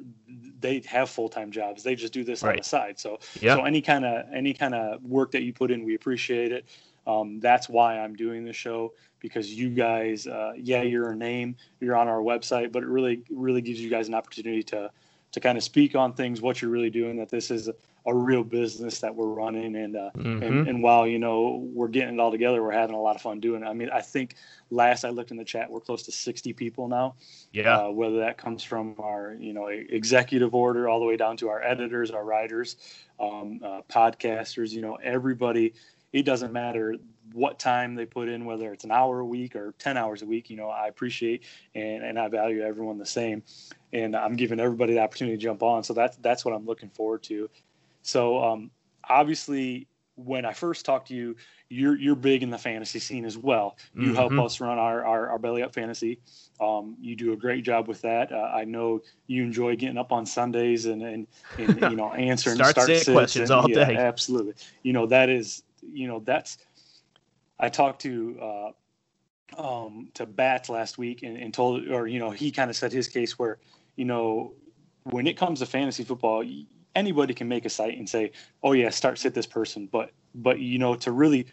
they 0.61 0.81
have 0.87 1.09
full 1.09 1.29
time 1.29 1.51
jobs. 1.51 1.83
They 1.83 1.95
just 1.95 2.13
do 2.13 2.25
this 2.25 2.43
on 2.43 2.57
the 2.57 2.65
side. 2.65 2.99
So 2.99 3.19
so 3.57 3.65
any 3.65 3.81
kind 3.81 4.05
of 4.05 4.27
any 4.33 4.53
kind 4.53 4.75
of 4.75 5.03
work 5.05 5.31
that 5.33 5.43
you 5.43 5.53
put 5.53 5.71
in, 5.71 5.85
we 5.85 5.95
appreciate 5.95 6.53
it. 6.53 6.67
Um, 7.07 7.41
that's 7.41 7.69
why 7.69 7.99
I'm 7.99 8.15
doing 8.15 8.45
the 8.45 8.53
show 8.53 8.93
because 9.21 9.53
you 9.53 9.71
guys, 9.71 10.27
uh, 10.27 10.53
yeah, 10.57 10.83
you're 10.83 11.11
a 11.11 11.17
name, 11.17 11.57
you're 11.81 11.97
on 11.97 12.09
our 12.09 12.21
website, 12.21 12.73
but 12.73 12.83
it 12.83 12.89
really 12.89 13.23
really 13.31 13.61
gives 13.61 13.81
you 13.81 13.89
guys 13.89 14.09
an 14.09 14.15
opportunity 14.15 14.63
to 14.65 14.91
to 15.33 15.41
kind 15.41 15.57
of 15.57 15.65
speak 15.65 15.95
on 15.95 16.13
things, 16.13 16.43
what 16.43 16.61
you're 16.61 16.71
really 16.71 16.91
doing. 16.91 17.17
That 17.17 17.29
this 17.29 17.51
is 17.51 17.71
a, 18.07 18.15
real 18.15 18.45
business 18.45 19.01
that 19.01 19.15
we're 19.15 19.29
running, 19.29 19.77
and 19.77 19.97
uh, 19.97 20.11
Mhm. 20.17 20.43
and, 20.43 20.69
and 20.69 20.83
while 20.83 21.07
you 21.07 21.19
know 21.19 21.69
we're 21.73 21.89
getting 21.89 22.15
it 22.15 22.21
all 22.21 22.31
together, 22.31 22.63
we're 22.63 22.73
having 22.73 22.95
a 22.95 23.01
lot 23.01 23.17
of 23.17 23.23
fun 23.23 23.41
doing 23.41 23.63
it. 23.63 23.67
I 23.67 23.73
mean, 23.75 23.91
I 23.91 24.01
think 24.01 24.35
last 24.71 25.05
I 25.05 25.11
looked 25.11 25.31
in 25.31 25.37
the 25.37 25.45
chat, 25.45 25.71
we're 25.71 25.81
close 25.81 26.03
to 26.05 26.13
60 26.13 26.53
people 26.53 26.89
now. 26.89 27.15
yeah. 27.53 27.79
Uh, 27.79 27.91
whether 27.91 28.19
that 28.21 28.39
comes 28.39 28.63
from 28.63 28.95
our 28.99 29.37
you 29.39 29.53
know 29.53 29.67
executive 29.67 30.55
order 30.55 30.89
all 30.89 31.01
the 31.01 31.07
way 31.07 31.17
down 31.17 31.37
to 31.39 31.49
our 31.49 31.63
editors, 31.63 32.11
our 32.11 32.25
writers, 32.25 32.77
um, 33.21 33.61
uh, 33.63 33.83
podcasters. 33.89 34.71
You 34.73 34.83
know, 34.83 34.97
everybody. 34.97 35.75
It 36.13 36.25
doesn't 36.27 36.53
matter 36.53 36.97
what 37.33 37.59
time 37.59 37.95
they 37.95 38.05
put 38.05 38.29
in, 38.29 38.45
whether 38.45 38.71
it's 38.73 38.85
an 38.85 38.91
hour 38.91 39.21
a 39.21 39.25
week 39.25 39.57
or 39.57 39.73
10 39.79 39.97
hours 39.97 40.21
a 40.21 40.27
week. 40.27 40.51
You 40.51 40.59
know, 40.59 40.69
I 40.69 40.89
appreciate 40.89 41.45
and, 41.75 42.03
and 42.05 42.19
I 42.19 42.29
value 42.29 42.61
everyone 42.61 42.99
the 42.99 43.07
same. 43.07 43.43
And 43.95 44.15
I'm 44.15 44.37
giving 44.37 44.61
everybody 44.61 44.93
the 44.93 45.01
opportunity 45.01 45.39
to 45.39 45.43
jump 45.43 45.63
on. 45.63 45.85
So 45.85 45.95
that's 45.95 46.17
that's 46.19 46.45
what 46.45 46.53
I'm 46.55 46.67
looking 46.67 46.91
forward 46.91 47.23
to. 47.25 47.49
So 48.03 48.43
um, 48.43 48.71
obviously, 49.09 49.87
when 50.17 50.45
I 50.45 50.53
first 50.53 50.85
talked 50.85 51.09
to 51.09 51.15
you, 51.15 51.37
you're 51.69 51.97
you're 51.97 52.15
big 52.15 52.43
in 52.43 52.51
the 52.51 52.59
fantasy 52.59 52.99
scene 52.99 53.25
as 53.25 53.39
well. 53.39 53.77
You 53.95 54.13
help 54.15 54.33
Mhm. 54.33 54.45
us 54.45 54.61
run 54.61 54.79
our, 54.79 55.05
our 55.05 55.31
our 55.31 55.39
belly 55.39 55.63
up 55.63 55.73
fantasy. 55.73 56.21
Um, 56.61 56.97
you 57.01 57.17
do 57.17 57.33
a 57.33 57.37
great 57.37 57.65
job 57.65 57.89
with 57.89 58.03
that. 58.03 58.31
Uh, 58.31 58.51
I 58.55 58.65
know 58.65 59.01
you 59.27 59.43
enjoy 59.43 59.75
getting 59.77 59.97
up 59.97 60.13
on 60.13 60.27
Sundays 60.27 60.85
and 60.87 61.03
and, 61.03 61.27
and 61.59 61.81
you 61.91 61.97
know 61.97 62.13
answering 62.13 62.57
Start 62.57 62.73
start 62.73 62.87
sit 62.89 62.99
sits 63.05 63.11
questions 63.11 63.51
and- 63.51 63.61
all 63.61 63.71
yeah, 63.71 63.87
day. 63.87 63.97
Absolutely. 63.97 64.55
You 64.83 64.93
know 64.93 65.07
that 65.07 65.31
is 65.31 65.63
you 65.83 66.09
know 66.09 66.21
that's. 66.21 66.59
I 67.59 67.69
talked 67.69 68.03
to 68.03 68.39
uh, 68.43 68.73
um, 69.57 70.09
to 70.15 70.27
Bats 70.27 70.69
last 70.69 70.99
week 70.99 71.23
and, 71.23 71.37
and 71.37 71.55
told 71.55 71.89
or 71.89 72.07
you 72.07 72.19
know 72.19 72.31
he 72.31 72.51
kind 72.51 72.69
of 72.71 72.77
said 72.77 72.93
his 72.93 73.09
case 73.09 73.39
where 73.39 73.59
you 73.97 74.05
know 74.05 74.55
when 75.05 75.27
it 75.27 75.37
comes 75.37 75.61
to 75.61 75.67
fantasy 75.67 76.05
football 76.05 76.43
anybody 76.95 77.35
can 77.35 77.49
make 77.49 77.65
a 77.65 77.71
site 77.71 77.97
and 77.99 78.09
say 78.09 78.33
oh 78.63 78.73
yeah 78.73 78.91
start 78.91 79.19
sit 79.19 79.35
this 79.35 79.47
person 79.47 79.89
but 79.91 80.11
but 80.35 80.59
you 80.59 80.79
know 80.79 80.95
to 80.95 81.13
really 81.13 81.47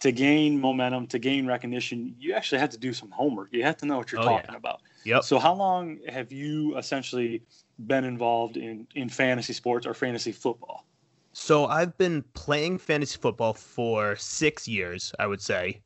to 0.00 0.12
gain 0.12 0.60
momentum 0.60 1.06
to 1.06 1.18
gain 1.18 1.46
recognition 1.46 2.14
you 2.18 2.32
actually 2.34 2.58
have 2.58 2.70
to 2.70 2.78
do 2.78 2.92
some 2.92 3.10
homework 3.10 3.48
you 3.52 3.62
have 3.62 3.76
to 3.76 3.86
know 3.86 3.96
what 3.98 4.12
you're 4.12 4.18
Oh, 4.18 4.28
yeah. 4.28 4.42
talking 4.42 4.54
about 4.54 4.80
Yep. 5.04 5.24
so 5.24 5.38
how 5.38 5.54
long 5.54 5.98
have 6.08 6.32
you 6.32 6.76
essentially 6.78 7.42
been 7.86 8.04
involved 8.04 8.56
in 8.56 8.86
in 8.94 9.08
fantasy 9.08 9.52
sports 9.52 9.86
or 9.86 9.94
fantasy 9.94 10.32
football 10.32 10.86
So 11.32 11.66
I've 11.66 11.96
been 11.98 12.24
playing 12.34 12.78
fantasy 12.78 13.18
football 13.18 13.54
for 13.54 14.16
six 14.16 14.66
years, 14.66 15.12
I 15.18 15.26
would 15.26 15.40
say. 15.40 15.82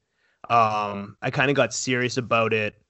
Um, 0.49 1.17
I 1.23 1.31
kind 1.31 1.51
of 1.51 1.57
got 1.57 1.75
serious 1.75 2.17
about 2.17 2.53
it 2.53 2.82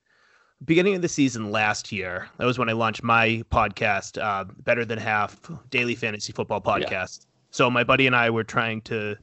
beginning 0.64 0.94
of 0.94 1.02
the 1.02 1.08
season 1.08 1.50
last 1.50 1.92
year. 1.92 2.28
That 2.38 2.44
was 2.44 2.58
when 2.58 2.68
I 2.68 2.72
launched 2.72 3.02
my 3.02 3.42
podcast, 3.50 4.22
uh, 4.22 4.44
Bettor 4.64 4.84
Than 4.84 4.98
Half 4.98 5.40
Daily 5.70 5.94
Fantasy 5.94 6.32
Football 6.32 6.60
Podcast. 6.60 7.26
So 7.50 7.70
my 7.70 7.84
buddy 7.84 8.06
and 8.06 8.16
I 8.16 8.30
were 8.30 8.44
trying 8.44 8.80
to, 8.82 9.16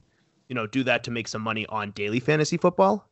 you 0.47 0.55
know, 0.55 0.67
do 0.67 0.83
that 0.83 1.03
to 1.05 1.11
make 1.11 1.27
some 1.27 1.41
money 1.41 1.65
on 1.67 1.91
daily 1.91 2.19
fantasy 2.19 2.57
football. 2.57 3.09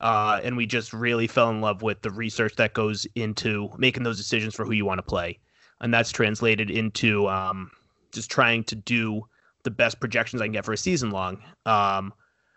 Uh, 0.00 0.40
and 0.42 0.56
we 0.56 0.66
just 0.66 0.92
really 0.92 1.26
fell 1.26 1.50
in 1.50 1.60
love 1.60 1.82
with 1.82 2.00
the 2.02 2.10
research 2.10 2.56
that 2.56 2.72
goes 2.72 3.06
into 3.16 3.68
making 3.76 4.02
those 4.02 4.16
decisions 4.16 4.54
for 4.54 4.64
who 4.64 4.72
you 4.72 4.84
want 4.84 4.98
to 4.98 5.02
play. 5.02 5.38
And 5.80 5.92
that's 5.92 6.10
translated 6.10 6.70
into 6.70 7.28
um, 7.28 7.70
just 8.12 8.30
trying 8.30 8.64
to 8.64 8.74
do 8.74 9.26
the 9.62 9.70
best 9.70 10.00
projections 10.00 10.40
I 10.40 10.46
can 10.46 10.52
get 10.52 10.64
for 10.64 10.72
a 10.72 10.78
season 10.78 11.10
long. 11.10 11.42
Um, 11.66 12.14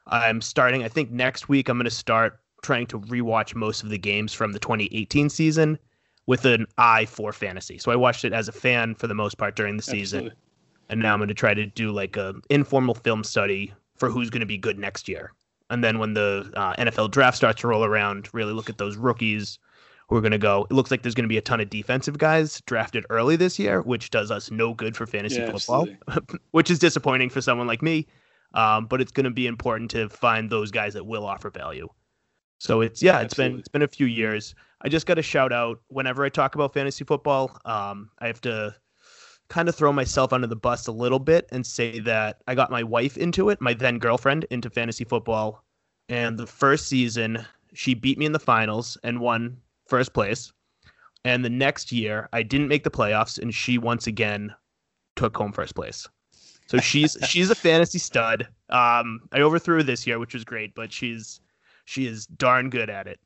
I'm 0.08 0.42
starting, 0.42 0.84
I 0.84 0.90
think 0.90 1.12
next 1.12 1.50
week, 1.50 1.70
I'm 1.70 1.78
going 1.78 1.86
to 1.86 1.92
start 1.92 2.40
trying 2.64 2.88
to 2.88 3.00
rewatch 3.00 3.54
most 3.56 3.84
of 3.84 3.90
the 3.90 3.98
games 3.98 4.34
from 4.34 4.54
the 4.54 4.60
2018 4.60 5.30
season 5.30 5.78
with 6.26 6.46
an 6.46 6.66
eye 6.78 7.06
for 7.06 7.34
fantasy. 7.34 7.78
So 7.78 7.92
I 7.92 7.96
watched 7.96 8.26
it 8.26 8.34
as 8.34 8.48
a 8.48 8.52
fan 8.52 8.96
for 8.96 9.08
the 9.08 9.14
most 9.14 9.38
part 9.38 9.56
during 9.56 9.78
the 9.78 9.84
season. 9.84 10.20
Absolutely. 10.20 10.40
And 10.90 11.02
now 11.02 11.14
I'm 11.14 11.20
going 11.20 11.28
to 11.28 11.34
try 11.34 11.54
to 11.54 11.66
do 11.66 11.92
like 11.92 12.18
a 12.18 12.34
informal 12.50 12.96
film 12.96 13.24
study 13.24 13.74
for 13.98 14.10
who's 14.10 14.30
going 14.30 14.42
to 14.42 14.46
be 14.46 14.58
good 14.58 14.80
next 14.80 15.08
year. 15.08 15.34
And 15.70 15.84
then 15.84 16.00
when 16.00 16.14
the 16.14 16.52
uh, 16.56 16.76
NFL 16.76 17.12
draft 17.12 17.38
starts 17.38 17.62
to 17.62 17.68
roll 17.68 17.84
around, 17.84 18.30
really 18.34 18.54
look 18.54 18.70
at 18.70 18.78
those 18.78 18.96
rookies 18.98 19.60
who 20.08 20.16
are 20.18 20.22
going 20.22 20.32
to 20.32 20.38
go. 20.38 20.68
It 20.70 20.74
looks 20.74 20.92
like 20.92 21.02
there's 21.02 21.16
going 21.16 21.24
to 21.24 21.30
be 21.30 21.38
a 21.38 21.42
ton 21.42 21.60
of 21.60 21.70
defensive 21.70 22.18
guys 22.18 22.62
drafted 22.66 23.06
early 23.10 23.36
this 23.36 23.58
year, 23.58 23.82
which 23.82 24.12
does 24.12 24.30
us 24.30 24.52
no 24.52 24.74
good 24.74 24.96
for 24.96 25.08
fantasy 25.08 25.38
Yeah, 25.38 25.52
football, 25.52 25.88
which 26.52 26.70
is 26.70 26.80
disappointing 26.80 27.30
for 27.30 27.42
someone 27.42 27.68
like 27.68 27.82
me. 27.82 28.08
Um, 28.54 28.86
but 28.86 29.02
it's 29.02 29.12
going 29.12 29.24
to 29.24 29.32
be 29.32 29.48
important 29.48 29.90
to 29.92 30.10
find 30.10 30.50
those 30.50 30.70
guys 30.70 30.94
that 30.94 31.06
will 31.06 31.26
offer 31.26 31.50
value. 31.50 31.90
So 32.64 32.80
it's 32.80 33.04
yeah, 33.04 33.20
it's 33.20 33.34
been 33.34 33.60
it's 33.60 33.68
been 33.68 33.82
a 33.82 33.90
few 33.90 34.06
years. 34.06 34.56
I 34.80 34.88
just 34.88 35.06
got 35.06 35.16
to 35.16 35.22
shout 35.22 35.52
out 35.52 35.82
whenever 35.90 36.24
I 36.24 36.30
talk 36.30 36.56
about 36.56 36.74
fantasy 36.74 37.04
football. 37.04 37.60
Um, 37.66 38.10
I 38.20 38.28
have 38.28 38.40
to 38.42 38.74
kind 39.50 39.68
of 39.68 39.76
throw 39.76 39.92
myself 39.92 40.32
under 40.32 40.48
the 40.48 40.56
bus 40.56 40.88
a 40.88 40.94
little 40.94 41.20
bit 41.20 41.46
and 41.52 41.68
say 41.68 42.00
that 42.00 42.38
I 42.48 42.56
got 42.56 42.72
my 42.72 42.82
wife 42.82 43.18
into 43.18 43.50
it, 43.50 43.60
my 43.60 43.74
then 43.74 44.00
girlfriend, 44.00 44.46
into 44.50 44.70
fantasy 44.70 45.04
football. 45.04 45.62
And 46.08 46.38
the 46.38 46.48
first 46.48 46.88
season, 46.88 47.46
she 47.74 47.96
beat 47.96 48.18
me 48.18 48.26
in 48.26 48.32
the 48.32 48.40
finals 48.40 48.98
and 49.04 49.20
won 49.20 49.58
first 49.90 50.14
place. 50.14 50.54
And 51.26 51.44
the 51.44 51.50
next 51.50 51.92
year, 51.92 52.30
I 52.32 52.44
didn't 52.44 52.70
make 52.70 52.86
the 52.86 52.90
playoffs, 52.90 53.38
and 53.38 53.54
she 53.54 53.78
once 53.78 54.08
again 54.08 54.56
took 55.18 55.36
home 55.36 55.52
first 55.52 55.76
place. 55.76 56.08
So 56.68 56.78
she's 56.78 57.18
she's 57.28 57.50
a 57.50 57.56
fantasy 57.56 58.00
stud. 58.00 58.48
Um, 58.70 59.20
I 59.34 59.42
overthrew 59.42 59.76
her 59.76 59.84
this 59.84 60.08
year, 60.08 60.18
which 60.18 60.34
was 60.34 60.46
great, 60.46 60.74
but 60.76 60.94
she's 60.94 61.42
she 61.86 62.08
is 62.08 62.26
darn 62.26 62.70
good 62.70 62.90
at 62.90 63.08
it. 63.08 63.20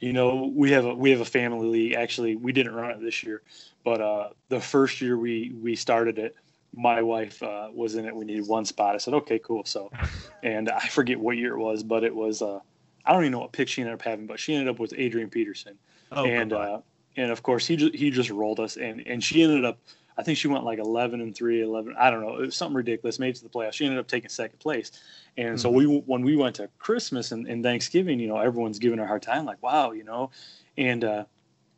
You 0.00 0.12
know, 0.12 0.52
we 0.54 0.70
have 0.72 0.84
a 0.84 0.94
we 0.94 1.10
have 1.10 1.20
a 1.20 1.24
family 1.24 1.66
league. 1.66 1.92
Actually, 1.94 2.36
we 2.36 2.52
didn't 2.52 2.74
run 2.74 2.90
it 2.90 3.00
this 3.00 3.22
year, 3.22 3.42
but 3.84 4.00
uh, 4.00 4.28
the 4.48 4.60
first 4.60 5.00
year 5.00 5.16
we 5.16 5.52
we 5.60 5.76
started 5.76 6.18
it, 6.18 6.36
my 6.74 7.02
wife 7.02 7.42
uh, 7.42 7.68
was 7.72 7.94
in 7.94 8.04
it. 8.04 8.14
We 8.14 8.24
needed 8.24 8.46
one 8.46 8.64
spot. 8.64 8.94
I 8.94 8.98
said, 8.98 9.14
okay, 9.14 9.38
cool. 9.38 9.64
So, 9.64 9.90
and 10.42 10.68
I 10.68 10.88
forget 10.88 11.18
what 11.18 11.36
year 11.36 11.54
it 11.54 11.58
was, 11.58 11.82
but 11.82 12.04
it 12.04 12.14
was 12.14 12.42
uh, 12.42 12.60
I 13.04 13.12
don't 13.12 13.22
even 13.22 13.32
know 13.32 13.40
what 13.40 13.52
pick 13.52 13.68
she 13.68 13.82
ended 13.82 13.94
up 13.94 14.02
having, 14.02 14.26
but 14.26 14.40
she 14.40 14.54
ended 14.54 14.68
up 14.68 14.78
with 14.78 14.92
Adrian 14.96 15.30
Peterson, 15.30 15.78
Oh, 16.12 16.24
and 16.24 16.52
uh, 16.52 16.80
and 17.16 17.30
of 17.30 17.42
course 17.42 17.66
he 17.66 17.76
just 17.76 17.94
he 17.94 18.10
just 18.10 18.30
rolled 18.30 18.60
us, 18.60 18.76
and 18.76 19.06
and 19.06 19.22
she 19.22 19.42
ended 19.42 19.64
up. 19.64 19.78
I 20.16 20.22
think 20.22 20.38
she 20.38 20.48
went 20.48 20.64
like 20.64 20.78
11 20.78 21.20
and 21.20 21.34
3, 21.34 21.62
11. 21.62 21.94
I 21.98 22.10
don't 22.10 22.20
know. 22.20 22.36
It 22.36 22.46
was 22.46 22.56
something 22.56 22.76
ridiculous. 22.76 23.18
Made 23.18 23.30
it 23.30 23.36
to 23.36 23.42
the 23.42 23.48
playoffs. 23.48 23.72
She 23.72 23.84
ended 23.84 23.98
up 23.98 24.06
taking 24.06 24.28
second 24.28 24.58
place. 24.60 24.92
And 25.36 25.60
so 25.60 25.70
we, 25.70 25.86
when 25.86 26.22
we 26.22 26.36
went 26.36 26.54
to 26.56 26.68
Christmas 26.78 27.32
and, 27.32 27.46
and 27.48 27.64
Thanksgiving, 27.64 28.20
you 28.20 28.28
know, 28.28 28.38
everyone's 28.38 28.78
giving 28.78 28.98
her 28.98 29.04
a 29.04 29.08
hard 29.08 29.22
time, 29.22 29.44
like, 29.44 29.60
wow, 29.62 29.90
you 29.90 30.04
know, 30.04 30.30
and 30.78 31.02
uh, 31.02 31.24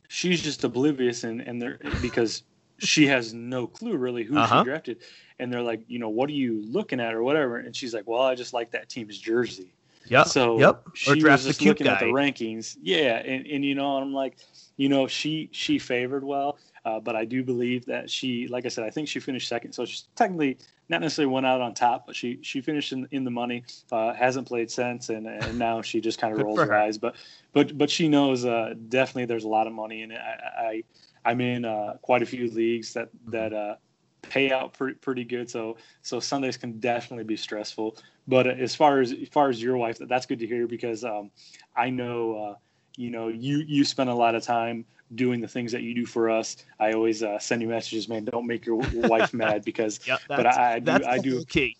she's 0.08 0.42
just 0.42 0.62
oblivious 0.64 1.24
and, 1.24 1.40
and 1.40 1.60
they're 1.62 1.78
because 2.02 2.42
she 2.78 3.06
has 3.06 3.32
no 3.32 3.66
clue 3.66 3.96
really 3.96 4.22
who 4.24 4.36
Uh-huh. 4.36 4.60
she 4.60 4.64
drafted. 4.64 4.98
And 5.38 5.50
they're 5.50 5.62
like, 5.62 5.80
you 5.88 5.98
know, 5.98 6.10
what 6.10 6.28
are 6.28 6.34
you 6.34 6.62
looking 6.66 7.00
at 7.00 7.14
or 7.14 7.22
whatever? 7.22 7.56
And 7.58 7.74
she's 7.74 7.94
like, 7.94 8.06
well, 8.06 8.22
I 8.22 8.34
just 8.34 8.52
like 8.52 8.70
that 8.72 8.90
team's 8.90 9.16
jersey. 9.18 9.72
Yeah. 10.08 10.24
So 10.24 10.58
yep. 10.58 10.82
she 10.94 11.10
Or 11.10 11.14
was 11.14 11.22
draft 11.22 11.42
the 11.44 11.48
just 11.50 11.62
looking 11.62 11.86
at 11.88 12.00
the 12.00 12.06
rankings. 12.06 12.76
Yeah, 12.82 13.16
and, 13.16 13.46
and 13.46 13.64
you 13.64 13.74
know, 13.74 13.96
I'm 13.96 14.12
like, 14.12 14.36
you 14.76 14.88
know, 14.88 15.06
she 15.06 15.48
she 15.52 15.78
favored 15.78 16.22
well, 16.22 16.58
uh, 16.86 17.00
but 17.00 17.16
I 17.16 17.24
do 17.24 17.42
believe 17.42 17.84
that 17.86 18.08
she, 18.08 18.46
like 18.46 18.64
I 18.64 18.68
said, 18.68 18.84
I 18.84 18.90
think 18.90 19.08
she 19.08 19.18
finished 19.18 19.48
second. 19.48 19.72
So 19.72 19.84
she's 19.84 20.04
technically 20.14 20.56
not 20.88 21.00
necessarily 21.00 21.34
went 21.34 21.44
out 21.44 21.60
on 21.60 21.74
top, 21.74 22.06
but 22.06 22.14
she 22.14 22.38
she 22.42 22.60
finished 22.60 22.92
in, 22.92 23.08
in 23.10 23.24
the 23.24 23.30
money. 23.30 23.64
Uh, 23.90 24.14
hasn't 24.14 24.46
played 24.46 24.70
since, 24.70 25.08
and 25.08 25.26
and 25.26 25.58
now 25.58 25.82
she 25.82 26.00
just 26.00 26.20
kind 26.20 26.32
of 26.32 26.38
rolls 26.38 26.60
her 26.60 26.66
her. 26.66 26.74
eyes. 26.74 26.96
But 26.96 27.16
but 27.52 27.76
but 27.76 27.90
she 27.90 28.08
knows 28.08 28.44
uh, 28.44 28.74
definitely 28.88 29.24
there's 29.24 29.42
a 29.42 29.48
lot 29.48 29.66
of 29.66 29.72
money 29.72 30.02
in 30.02 30.12
it. 30.12 30.20
I, 30.20 30.62
I 30.62 30.82
I'm 31.24 31.40
in 31.40 31.64
uh, 31.64 31.94
quite 32.02 32.22
a 32.22 32.26
few 32.26 32.48
leagues 32.52 32.92
that 32.92 33.08
that 33.26 33.52
uh, 33.52 33.74
pay 34.22 34.52
out 34.52 34.72
pretty 34.74 34.94
pretty 34.94 35.24
good. 35.24 35.50
So 35.50 35.78
so 36.02 36.20
Sundays 36.20 36.56
can 36.56 36.78
definitely 36.78 37.24
be 37.24 37.36
stressful. 37.36 37.96
But 38.28 38.46
as 38.46 38.76
far 38.76 39.00
as 39.00 39.10
as 39.10 39.28
far 39.28 39.48
as 39.48 39.60
your 39.60 39.76
wife, 39.76 39.98
that's 39.98 40.26
good 40.26 40.38
to 40.38 40.46
hear 40.46 40.68
because 40.68 41.02
um, 41.02 41.32
I 41.74 41.90
know 41.90 42.36
uh, 42.36 42.54
you 42.96 43.10
know 43.10 43.26
you 43.26 43.64
you 43.66 43.84
spend 43.84 44.08
a 44.08 44.14
lot 44.14 44.36
of 44.36 44.44
time 44.44 44.84
doing 45.14 45.40
the 45.40 45.48
things 45.48 45.72
that 45.72 45.82
you 45.82 45.94
do 45.94 46.06
for 46.06 46.28
us. 46.28 46.56
I 46.80 46.92
always 46.92 47.22
uh, 47.22 47.38
send 47.38 47.62
you 47.62 47.68
messages, 47.68 48.08
man. 48.08 48.24
Don't 48.24 48.46
make 48.46 48.66
your 48.66 48.76
wife 48.92 49.32
mad 49.32 49.64
because 49.64 50.00
Yep. 50.06 50.20
but 50.28 50.46
I, 50.46 50.74
I 50.74 50.78
do 50.80 51.04
I 51.04 51.18
do 51.18 51.44
key. 51.44 51.76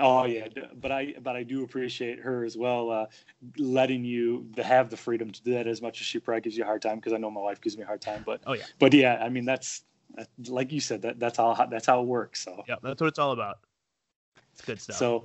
Oh 0.00 0.24
yeah, 0.24 0.48
but 0.80 0.90
I 0.90 1.14
but 1.20 1.36
I 1.36 1.42
do 1.42 1.64
appreciate 1.64 2.18
her 2.20 2.44
as 2.44 2.56
well, 2.56 2.90
uh, 2.90 3.06
letting 3.58 4.04
you 4.04 4.46
have 4.56 4.88
the 4.88 4.96
freedom 4.96 5.30
to 5.30 5.42
do 5.42 5.52
that 5.52 5.66
as 5.66 5.82
much 5.82 6.00
as 6.00 6.06
she 6.06 6.18
probably 6.18 6.40
gives 6.40 6.56
you 6.56 6.62
a 6.64 6.66
hard 6.66 6.80
time 6.80 6.96
because 6.96 7.12
I 7.12 7.18
know 7.18 7.30
my 7.30 7.42
wife 7.42 7.60
gives 7.60 7.76
me 7.76 7.82
a 7.82 7.86
hard 7.86 8.00
time. 8.00 8.22
But 8.24 8.40
Oh, 8.46 8.54
yeah. 8.54 8.64
but 8.78 8.94
yeah, 8.94 9.18
I 9.22 9.28
mean 9.28 9.44
that's 9.44 9.84
that- 10.16 10.28
like 10.48 10.72
you 10.72 10.80
said 10.80 11.02
that 11.02 11.18
that's 11.18 11.36
how 11.36 11.54
that's 11.70 11.86
how 11.86 12.00
it 12.00 12.06
works. 12.06 12.42
So 12.42 12.64
yeah, 12.66 12.76
That's 12.82 13.00
what 13.02 13.08
it's 13.08 13.18
all 13.18 13.32
about. 13.32 13.58
It's 14.54 14.62
good 14.62 14.80
stuff. 14.80 14.96
so 14.96 15.24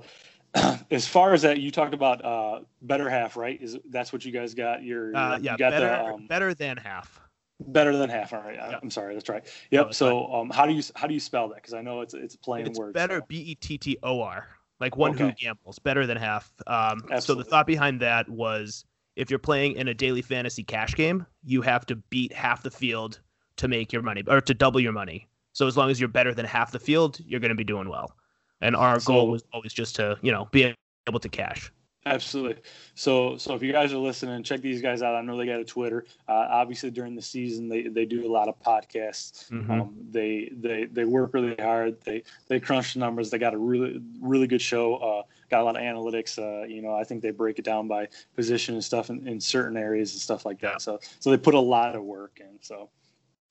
as 0.90 1.06
far 1.06 1.34
as 1.34 1.42
that, 1.42 1.60
you 1.60 1.70
talked 1.70 1.94
about 1.94 2.24
uh, 2.24 2.60
better 2.82 3.08
half, 3.08 3.36
right? 3.36 3.60
Is 3.60 3.76
that's 3.90 4.12
what 4.12 4.24
you 4.24 4.32
guys 4.32 4.54
got? 4.54 4.82
Your 4.82 5.14
uh, 5.16 5.36
you 5.38 5.44
yeah, 5.44 5.56
got 5.56 5.70
better, 5.70 5.86
the 5.86 6.04
um, 6.14 6.26
better 6.26 6.54
than 6.54 6.76
half. 6.76 7.20
better 7.60 7.96
than 7.96 8.08
half. 8.10 8.32
All 8.32 8.40
right, 8.40 8.56
Yep. 8.56 8.80
I'm 8.82 8.90
sorry, 8.90 9.14
that's 9.14 9.28
right. 9.28 9.46
Yep. 9.70 9.88
it's 9.88 9.96
so 9.98 10.32
um, 10.32 10.50
how 10.50 10.66
do 10.66 10.72
you 10.72 10.82
how 10.96 11.06
do 11.06 11.14
you 11.14 11.20
spell 11.20 11.48
that? 11.48 11.56
Because 11.56 11.74
I 11.74 11.82
know 11.82 12.00
it's 12.00 12.14
it's 12.14 12.34
a 12.34 12.38
plain 12.38 12.66
It's 12.66 12.78
word. 12.78 12.94
better 12.94 13.18
so. 13.18 13.24
B 13.28 13.36
E 13.38 13.54
T 13.56 13.78
T 13.78 13.98
O 14.02 14.20
R, 14.22 14.48
like 14.80 14.96
one 14.96 15.16
who 15.16 15.32
gambles, 15.32 15.78
bettor 15.78 16.06
than 16.06 16.16
half. 16.16 16.52
Um, 16.66 17.02
so 17.20 17.34
the 17.34 17.44
thought 17.44 17.66
behind 17.66 18.00
that 18.00 18.28
was 18.28 18.84
if 19.16 19.30
you're 19.30 19.38
playing 19.40 19.72
in 19.74 19.88
a 19.88 19.94
daily 19.94 20.22
fantasy 20.22 20.62
cash 20.62 20.94
game, 20.94 21.26
you 21.44 21.60
have 21.62 21.84
to 21.86 21.96
beat 21.96 22.32
half 22.32 22.62
the 22.62 22.70
field 22.70 23.20
to 23.56 23.66
make 23.68 23.92
your 23.92 24.02
money 24.02 24.22
or 24.28 24.40
to 24.40 24.54
double 24.54 24.80
your 24.80 24.92
money. 24.92 25.28
So 25.52 25.66
as 25.66 25.76
long 25.76 25.90
as 25.90 25.98
you're 25.98 26.08
better 26.08 26.32
than 26.32 26.46
half 26.46 26.70
the 26.70 26.78
field, 26.78 27.18
you're 27.26 27.40
going 27.40 27.48
to 27.48 27.56
be 27.56 27.64
doing 27.64 27.88
well. 27.88 28.12
And 28.60 28.74
our 28.76 29.00
So- 29.00 29.12
goal 29.12 29.28
was 29.28 29.44
always 29.52 29.72
just 29.72 29.96
to, 29.96 30.18
you 30.22 30.32
know, 30.32 30.48
be 30.50 30.74
able 31.08 31.20
to 31.20 31.28
cash. 31.28 31.72
Absolutely. 32.06 32.62
So, 32.94 33.36
so 33.36 33.54
if 33.54 33.62
you 33.62 33.70
guys 33.72 33.92
are 33.92 33.98
listening, 33.98 34.42
check 34.42 34.62
these 34.62 34.80
guys 34.80 35.02
out. 35.02 35.14
I 35.14 35.20
know 35.20 35.36
they 35.36 35.44
got 35.44 35.60
a 35.60 35.64
Twitter. 35.64 36.06
Uh, 36.26 36.46
obviously, 36.48 36.90
during 36.90 37.14
the 37.14 37.20
season, 37.20 37.68
they, 37.68 37.82
they 37.82 38.06
do 38.06 38.26
a 38.26 38.32
lot 38.32 38.48
of 38.48 38.58
podcasts. 38.62 39.50
Mhm. 39.50 39.68
Um, 39.68 39.94
they 40.08 40.50
they 40.56 40.86
they 40.86 41.04
work 41.04 41.34
really 41.34 41.54
hard. 41.56 42.00
They 42.04 42.22
they 42.46 42.60
crunch 42.60 42.94
the 42.94 43.00
numbers. 43.00 43.28
They 43.30 43.36
got 43.38 43.52
a 43.52 43.58
really 43.58 44.00
really 44.22 44.46
good 44.46 44.62
show. 44.62 44.94
Uh, 44.96 45.22
got 45.50 45.60
a 45.60 45.64
lot 45.64 45.76
of 45.76 45.82
analytics. 45.82 46.38
Uh, 46.38 46.64
you 46.66 46.80
know, 46.80 46.94
I 46.94 47.04
think 47.04 47.20
they 47.20 47.30
break 47.32 47.58
it 47.58 47.64
down 47.64 47.88
by 47.88 48.08
position 48.36 48.74
and 48.74 48.84
stuff 48.84 49.10
in, 49.10 49.26
in 49.28 49.38
certain 49.38 49.76
areas 49.76 50.12
and 50.14 50.20
stuff 50.22 50.46
like 50.46 50.60
that. 50.60 50.74
Yeah. 50.74 50.78
So 50.78 51.00
so 51.18 51.30
they 51.30 51.36
put 51.36 51.54
a 51.54 51.60
lot 51.60 51.94
of 51.94 52.04
work 52.04 52.40
in. 52.40 52.58
So 52.62 52.88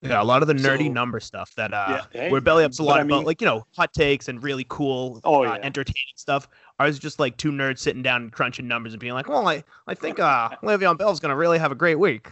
Yeah, 0.02 0.22
a 0.22 0.24
lot 0.24 0.42
of 0.44 0.48
the 0.48 0.54
nerdy 0.54 0.86
So- 0.88 0.92
number 0.94 1.20
stuff 1.20 1.54
that 1.56 1.74
uh 1.74 1.86
Yeah, 2.14 2.22
hey, 2.22 2.32
where 2.32 2.40
belly 2.42 2.64
up's 2.64 2.80
a 2.80 2.84
lot 2.84 3.00
I 3.00 3.04
about 3.04 3.26
like, 3.26 3.42
you 3.42 3.48
know, 3.48 3.66
hot 3.76 3.94
takes 3.94 4.28
and 4.28 4.42
really 4.44 4.66
cool 4.70 5.20
Oh, 5.24 5.40
uh, 5.44 5.56
yeah. 5.56 5.66
entertaining 5.66 6.14
stuff. 6.16 6.48
Ours 6.80 6.96
is 6.96 7.00
just 7.00 7.20
like 7.20 7.36
two 7.38 7.52
nerds 7.52 7.80
sitting 7.80 8.04
down 8.04 8.22
and 8.24 8.32
crunching 8.32 8.68
numbers 8.68 8.94
and 8.94 9.00
being 9.00 9.14
like, 9.14 9.28
Well, 9.28 9.48
I, 9.48 9.64
I 9.88 9.94
think 9.96 10.20
uh 10.20 10.50
Le'Veon 10.64 10.98
Bell's 10.98 11.20
gonna 11.20 11.36
really 11.36 11.58
have 11.58 11.72
a 11.72 11.76
great 11.76 11.98
week. 12.00 12.32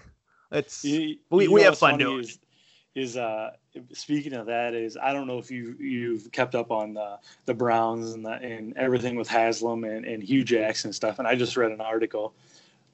It's 0.51 0.85
You- 0.85 1.17
we- 1.31 1.45
you 1.45 1.51
we 1.53 1.61
have 1.63 1.77
fun 1.77 1.97
doing 1.97 2.19
Is, 2.19 2.39
is 2.93 3.17
uh, 3.17 3.51
speaking 3.91 4.33
of 4.33 4.45
that 4.45 4.73
is 4.75 4.95
I 4.95 5.11
don't 5.11 5.25
know 5.27 5.39
if 5.39 5.49
you 5.49 5.75
you've 5.79 6.31
kept 6.31 6.53
up 6.55 6.69
on 6.71 6.93
the, 6.93 7.17
the 7.45 7.53
Browns 7.53 8.13
and 8.13 8.23
the, 8.23 8.33
and 8.33 8.77
everything 8.77 9.15
with 9.17 9.27
Haslam 9.27 9.83
and, 9.83 10.05
and 10.05 10.21
Hue 10.23 10.43
Jackson 10.45 10.89
and 10.89 10.95
stuff. 10.95 11.17
And 11.19 11.27
I 11.27 11.35
just 11.35 11.57
read 11.57 11.71
an 11.71 11.81
article 11.81 12.33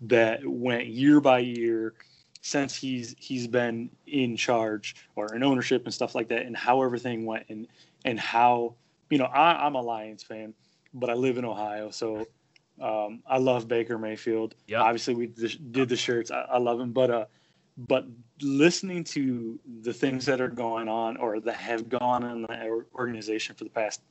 that 0.04 0.40
went 0.44 0.88
year 0.88 1.20
by 1.22 1.40
year 1.40 1.94
since 2.42 2.76
he's 2.76 3.16
he's 3.18 3.48
been 3.48 3.90
in 4.08 4.36
charge 4.36 4.96
or 5.16 5.34
in 5.36 5.44
ownership 5.44 5.86
and 5.86 5.94
stuff 5.94 6.16
like 6.16 6.30
that, 6.30 6.46
and 6.46 6.56
how 6.56 6.84
everything 6.84 7.26
went 7.26 7.46
and 7.50 7.68
and 8.06 8.20
how 8.20 8.76
you 9.10 9.18
know 9.18 9.26
I, 9.26 9.66
I'm 9.66 9.76
a 9.76 9.82
Lions 9.82 10.24
fan, 10.24 10.54
but 10.94 11.10
I 11.10 11.14
live 11.14 11.38
in 11.38 11.46
Ohio, 11.46 11.92
so. 11.92 12.28
Um, 12.82 13.22
I 13.28 13.38
love 13.38 13.68
Baker 13.68 14.00
Mayfield. 14.00 14.56
Yep. 14.66 14.82
Obviously, 14.82 15.14
we 15.14 15.28
did 15.28 15.72
did 15.72 15.90
the 15.90 15.96
shirts. 15.96 16.32
I, 16.32 16.48
I 16.54 16.58
love 16.58 16.80
him, 16.80 16.94
but 16.94 17.12
uh, 17.12 17.26
but 17.78 18.06
listening 18.42 19.04
to 19.04 19.60
the 19.82 19.94
things 19.94 20.26
that 20.26 20.42
are 20.42 20.50
going 20.50 20.88
on 20.88 21.18
or 21.18 21.40
that 21.40 21.56
have 21.56 21.90
gone 21.90 22.24
on 22.24 22.32
in 22.32 22.42
the 22.44 22.86
organization 22.96 23.56
for 23.56 23.64
the 23.64 23.70
past 23.70 24.02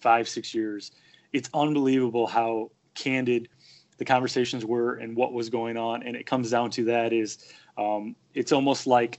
five 0.00 0.28
six 0.28 0.54
years 0.54 0.92
it's 1.32 1.50
unbelievable 1.52 2.26
how 2.26 2.70
candid 2.94 3.48
the 3.98 4.04
conversations 4.04 4.64
were 4.64 4.94
and 4.94 5.16
what 5.16 5.32
was 5.32 5.50
going 5.50 5.76
on 5.76 6.02
and 6.02 6.16
it 6.16 6.26
comes 6.26 6.50
down 6.50 6.70
to 6.70 6.84
that 6.84 7.12
is 7.12 7.38
um, 7.78 8.14
it's 8.34 8.52
almost 8.52 8.86
like 8.86 9.18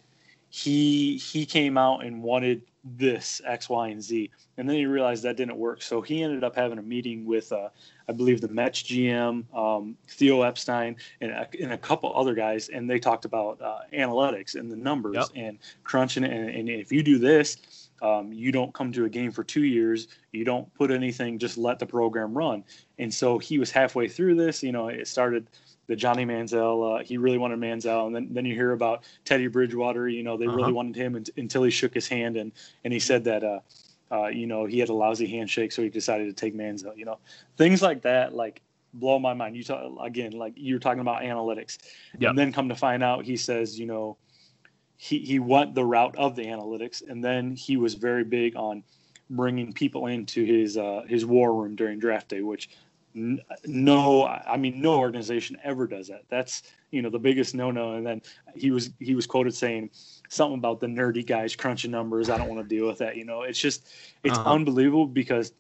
he 0.49 1.17
he 1.17 1.45
came 1.45 1.77
out 1.77 2.03
and 2.03 2.21
wanted 2.21 2.61
this 2.83 3.41
x 3.45 3.69
y 3.69 3.89
and 3.89 4.01
z. 4.01 4.29
And 4.57 4.67
then 4.67 4.75
he 4.75 4.85
realized 4.85 5.23
that 5.23 5.37
didn't 5.37 5.57
work. 5.57 5.81
So 5.81 6.01
he 6.01 6.23
ended 6.23 6.43
up 6.43 6.55
having 6.55 6.77
a 6.79 6.81
meeting 6.81 7.25
with 7.25 7.51
uh, 7.51 7.69
i 8.07 8.11
believe 8.11 8.41
the 8.41 8.47
mets 8.47 8.81
gm 8.83 9.43
um, 9.55 9.95
theo 10.07 10.41
epstein 10.41 10.95
and 11.21 11.31
a, 11.31 11.47
and 11.61 11.73
a 11.73 11.77
couple 11.77 12.11
other 12.15 12.33
guys. 12.33 12.69
And 12.69 12.89
they 12.89 12.99
talked 12.99 13.25
about 13.25 13.61
uh, 13.61 13.79
analytics 13.93 14.55
and 14.55 14.71
the 14.71 14.75
numbers 14.77 15.15
Yep. 15.15 15.27
and 15.35 15.59
crunching 15.83 16.23
it. 16.23 16.31
And, 16.31 16.49
and 16.49 16.69
if 16.69 16.91
you 16.91 17.03
do 17.03 17.17
this 17.19 17.89
um, 18.01 18.31
you 18.31 18.51
don't 18.51 18.73
come 18.73 18.91
to 18.93 19.05
a 19.05 19.09
game 19.09 19.31
for 19.31 19.43
two 19.43 19.65
years. 19.65 20.07
You 20.31 20.45
don't 20.45 20.73
put 20.73 20.89
anything 20.89 21.37
just 21.37 21.57
let 21.57 21.79
the 21.79 21.85
program 21.85 22.33
run. 22.33 22.63
And 22.97 23.13
so 23.13 23.37
he 23.37 23.59
was 23.59 23.71
halfway 23.71 24.07
through 24.07 24.35
this. 24.35 24.63
You 24.63 24.71
know 24.71 24.87
it 24.87 25.07
started 25.07 25.47
the 25.89 25.95
Johnny 25.95 26.23
Manziel. 26.23 27.01
Uh, 27.01 27.03
he 27.03 27.17
really 27.17 27.39
wanted 27.39 27.59
Manziel, 27.59 28.05
and 28.05 28.15
then, 28.15 28.27
then 28.31 28.45
you 28.45 28.53
hear 28.53 28.71
about 28.71 29.03
Teddy 29.25 29.47
Bridgewater. 29.47 30.07
You 30.07 30.23
know, 30.23 30.37
they 30.37 30.45
Uh-huh. 30.45 30.55
really 30.55 30.71
wanted 30.71 30.95
him 30.95 31.15
un- 31.15 31.25
until 31.35 31.63
he 31.63 31.71
shook 31.71 31.93
his 31.93 32.07
hand, 32.07 32.37
and 32.37 32.53
and 32.85 32.93
he 32.93 32.99
said 32.99 33.23
that 33.25 33.43
uh, 33.43 33.59
uh, 34.11 34.27
you 34.27 34.45
know 34.47 34.65
he 34.65 34.79
had 34.79 34.89
a 34.89 34.93
lousy 34.93 35.27
handshake, 35.27 35.71
so 35.71 35.81
he 35.81 35.89
decided 35.89 36.27
to 36.27 36.33
take 36.33 36.55
Manziel. 36.55 36.95
You 36.95 37.05
know, 37.05 37.17
things 37.57 37.81
like 37.81 38.03
that, 38.03 38.33
like 38.33 38.61
blow 38.93 39.17
my 39.19 39.33
mind. 39.33 39.57
You 39.57 39.63
talk 39.63 39.83
again, 40.01 40.31
like 40.31 40.53
you're 40.55 40.79
talking 40.79 41.01
about 41.01 41.23
analytics, 41.23 41.79
Yep. 42.19 42.29
and 42.29 42.37
then 42.37 42.53
come 42.53 42.69
to 42.69 42.75
find 42.75 43.03
out, 43.03 43.25
he 43.25 43.35
says, 43.35 43.79
you 43.79 43.87
know, 43.87 44.15
he 44.95 45.17
he 45.19 45.39
went 45.39 45.73
the 45.73 45.83
route 45.85 46.15
of 46.17 46.35
the 46.35 46.45
analytics, 46.45 47.01
and 47.07 47.23
then 47.23 47.55
he 47.55 47.77
was 47.77 47.95
very 47.95 48.23
big 48.23 48.55
on 48.55 48.83
bringing 49.31 49.73
people 49.73 50.05
into 50.07 50.43
his 50.45 50.77
uh, 50.77 51.01
his 51.07 51.25
war 51.25 51.53
room 51.53 51.75
during 51.75 51.97
draft 51.99 52.29
day, 52.29 52.41
which 52.41 52.69
no, 53.65 54.25
I 54.25 54.57
mean 54.57 54.81
no 54.81 54.95
organization 54.99 55.57
ever 55.63 55.87
does 55.87 56.07
that. 56.07 56.23
That's 56.29 56.63
you 56.91 57.01
know 57.01 57.09
the 57.09 57.19
biggest 57.19 57.53
no 57.55 57.71
no. 57.71 57.93
And 57.93 58.05
then 58.05 58.21
he 58.55 58.71
was 58.71 58.91
he 58.99 59.15
was 59.15 59.27
quoted 59.27 59.53
saying 59.55 59.91
something 60.29 60.57
about 60.57 60.79
the 60.79 60.87
nerdy 60.87 61.25
guys 61.25 61.55
crunching 61.55 61.91
numbers. 61.91 62.29
I 62.29 62.37
don't 62.37 62.47
want 62.49 62.61
to 62.67 62.75
deal 62.75 62.87
with 62.87 62.99
that. 62.99 63.15
You 63.17 63.25
know, 63.25 63.43
it's 63.43 63.59
just 63.59 63.87
it's 64.23 64.37
Uh-huh. 64.37 64.53
unbelievable 64.53 65.07
because 65.07 65.53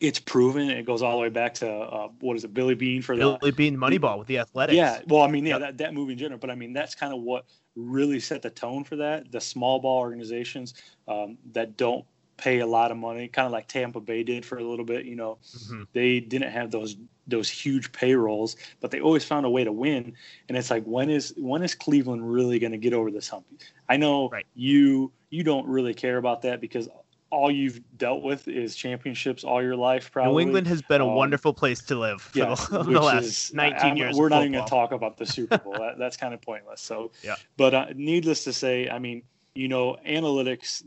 it's 0.00 0.18
proven. 0.18 0.70
It 0.70 0.84
goes 0.84 1.02
all 1.02 1.12
the 1.12 1.22
way 1.22 1.28
back 1.28 1.54
to 1.54 1.70
uh, 1.70 2.08
what 2.20 2.36
is 2.36 2.44
it, 2.44 2.52
Billy 2.52 2.74
Beane 2.74 3.00
for 3.02 3.16
the 3.16 3.38
Billy 3.38 3.52
Beane 3.52 3.76
Moneyball 3.76 4.18
with 4.18 4.26
the 4.26 4.38
athletics. 4.38 4.74
yeah, 4.74 5.00
well, 5.06 5.22
I 5.22 5.28
mean, 5.28 5.46
yeah, 5.46 5.58
that, 5.58 5.78
that 5.78 5.94
movie 5.94 6.12
in 6.12 6.18
general, 6.18 6.38
but 6.38 6.50
I 6.50 6.54
mean, 6.54 6.72
that's 6.72 6.94
kind 6.94 7.12
of 7.14 7.20
what 7.22 7.46
really 7.76 8.20
set 8.20 8.42
the 8.42 8.50
tone 8.50 8.84
for 8.84 8.96
that. 8.96 9.30
The 9.30 9.40
small 9.40 9.78
ball 9.80 9.98
organizations 10.00 10.74
um, 11.08 11.38
that 11.52 11.76
don't 11.76 12.04
pay 12.36 12.60
a 12.60 12.66
lot 12.66 12.90
of 12.90 12.96
money, 12.96 13.28
kind 13.28 13.46
of 13.46 13.52
like 13.52 13.68
Tampa 13.68 14.00
Bay 14.00 14.22
did 14.22 14.44
for 14.44 14.58
a 14.58 14.64
little 14.64 14.84
bit. 14.84 15.04
You 15.06 15.16
know, 15.16 15.38
Mhm. 15.44 15.86
they 15.92 16.20
didn't 16.20 16.50
have 16.50 16.70
those 16.70 16.96
those 17.26 17.48
huge 17.48 17.90
payrolls, 17.92 18.54
but 18.82 18.90
they 18.90 19.00
always 19.00 19.24
found 19.24 19.46
a 19.46 19.50
way 19.50 19.64
to 19.64 19.72
win. 19.72 20.12
And 20.48 20.58
it's 20.58 20.70
like, 20.70 20.84
when 20.84 21.08
is 21.08 21.32
when 21.38 21.62
is 21.62 21.74
Cleveland 21.74 22.30
really 22.30 22.58
going 22.58 22.72
to 22.72 22.78
get 22.78 22.92
over 22.92 23.10
this 23.10 23.28
hump? 23.28 23.46
I 23.88 23.96
know 23.96 24.28
Right. 24.28 24.46
you 24.54 25.10
you 25.30 25.42
don't 25.42 25.66
really 25.66 25.94
care 25.94 26.18
about 26.18 26.42
that 26.42 26.60
because 26.60 26.88
all 27.30 27.50
you've 27.50 27.80
dealt 27.96 28.22
with 28.22 28.46
is 28.46 28.76
championships 28.76 29.42
all 29.42 29.60
your 29.62 29.74
life. 29.74 30.12
Probably 30.12 30.32
New 30.32 30.40
England 30.40 30.66
has 30.68 30.82
been 30.82 31.00
a 31.00 31.08
Um, 31.08 31.14
wonderful 31.16 31.52
place 31.52 31.82
to 31.84 31.96
live 31.96 32.20
for 32.22 32.38
yeah, 32.38 32.54
the, 32.54 32.82
the 32.84 33.00
last 33.00 33.24
is- 33.24 33.54
19 33.54 33.80
I'm- 33.80 33.96
years. 33.96 34.16
We're 34.16 34.28
not 34.28 34.42
even 34.42 34.52
going 34.52 34.64
to 34.64 34.70
talk 34.70 34.92
about 34.92 35.16
the 35.16 35.26
Super 35.26 35.58
Bowl. 35.58 35.72
that, 35.78 35.98
that's 35.98 36.16
kind 36.16 36.32
of 36.34 36.40
pointless. 36.42 36.80
So, 36.80 37.10
Yeah. 37.24 37.34
But 37.56 37.74
uh, 37.74 37.86
needless 37.96 38.44
to 38.44 38.52
say, 38.52 38.88
I 38.88 38.98
mean, 39.00 39.22
you 39.56 39.66
know, 39.68 39.96
analytics. 40.06 40.84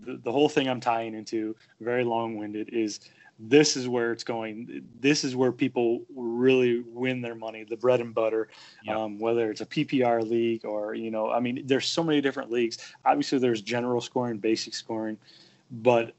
The, 0.00 0.16
the 0.22 0.32
whole 0.32 0.48
thing 0.48 0.68
I'm 0.68 0.80
tying 0.80 1.14
into, 1.14 1.56
very 1.80 2.04
long-winded, 2.04 2.70
is 2.70 3.00
this 3.38 3.76
is 3.76 3.88
where 3.88 4.12
it's 4.12 4.24
going. 4.24 4.84
This 5.00 5.24
is 5.24 5.34
where 5.34 5.52
people 5.52 6.02
really 6.14 6.80
win 6.80 7.20
their 7.20 7.34
money, 7.34 7.64
the 7.64 7.76
bread 7.76 8.00
and 8.00 8.14
butter. 8.14 8.48
Yeah. 8.84 8.98
Um, 8.98 9.18
whether 9.18 9.50
it's 9.50 9.60
a 9.60 9.66
PPR 9.66 10.28
league 10.28 10.64
or 10.64 10.94
you 10.94 11.10
know, 11.10 11.30
I 11.30 11.40
mean, 11.40 11.62
there's 11.66 11.86
so 11.86 12.02
many 12.04 12.20
different 12.20 12.50
leagues. 12.50 12.78
Obviously, 13.04 13.38
there's 13.38 13.62
general 13.62 14.00
scoring, 14.00 14.38
basic 14.38 14.74
scoring, 14.74 15.18
but 15.70 16.14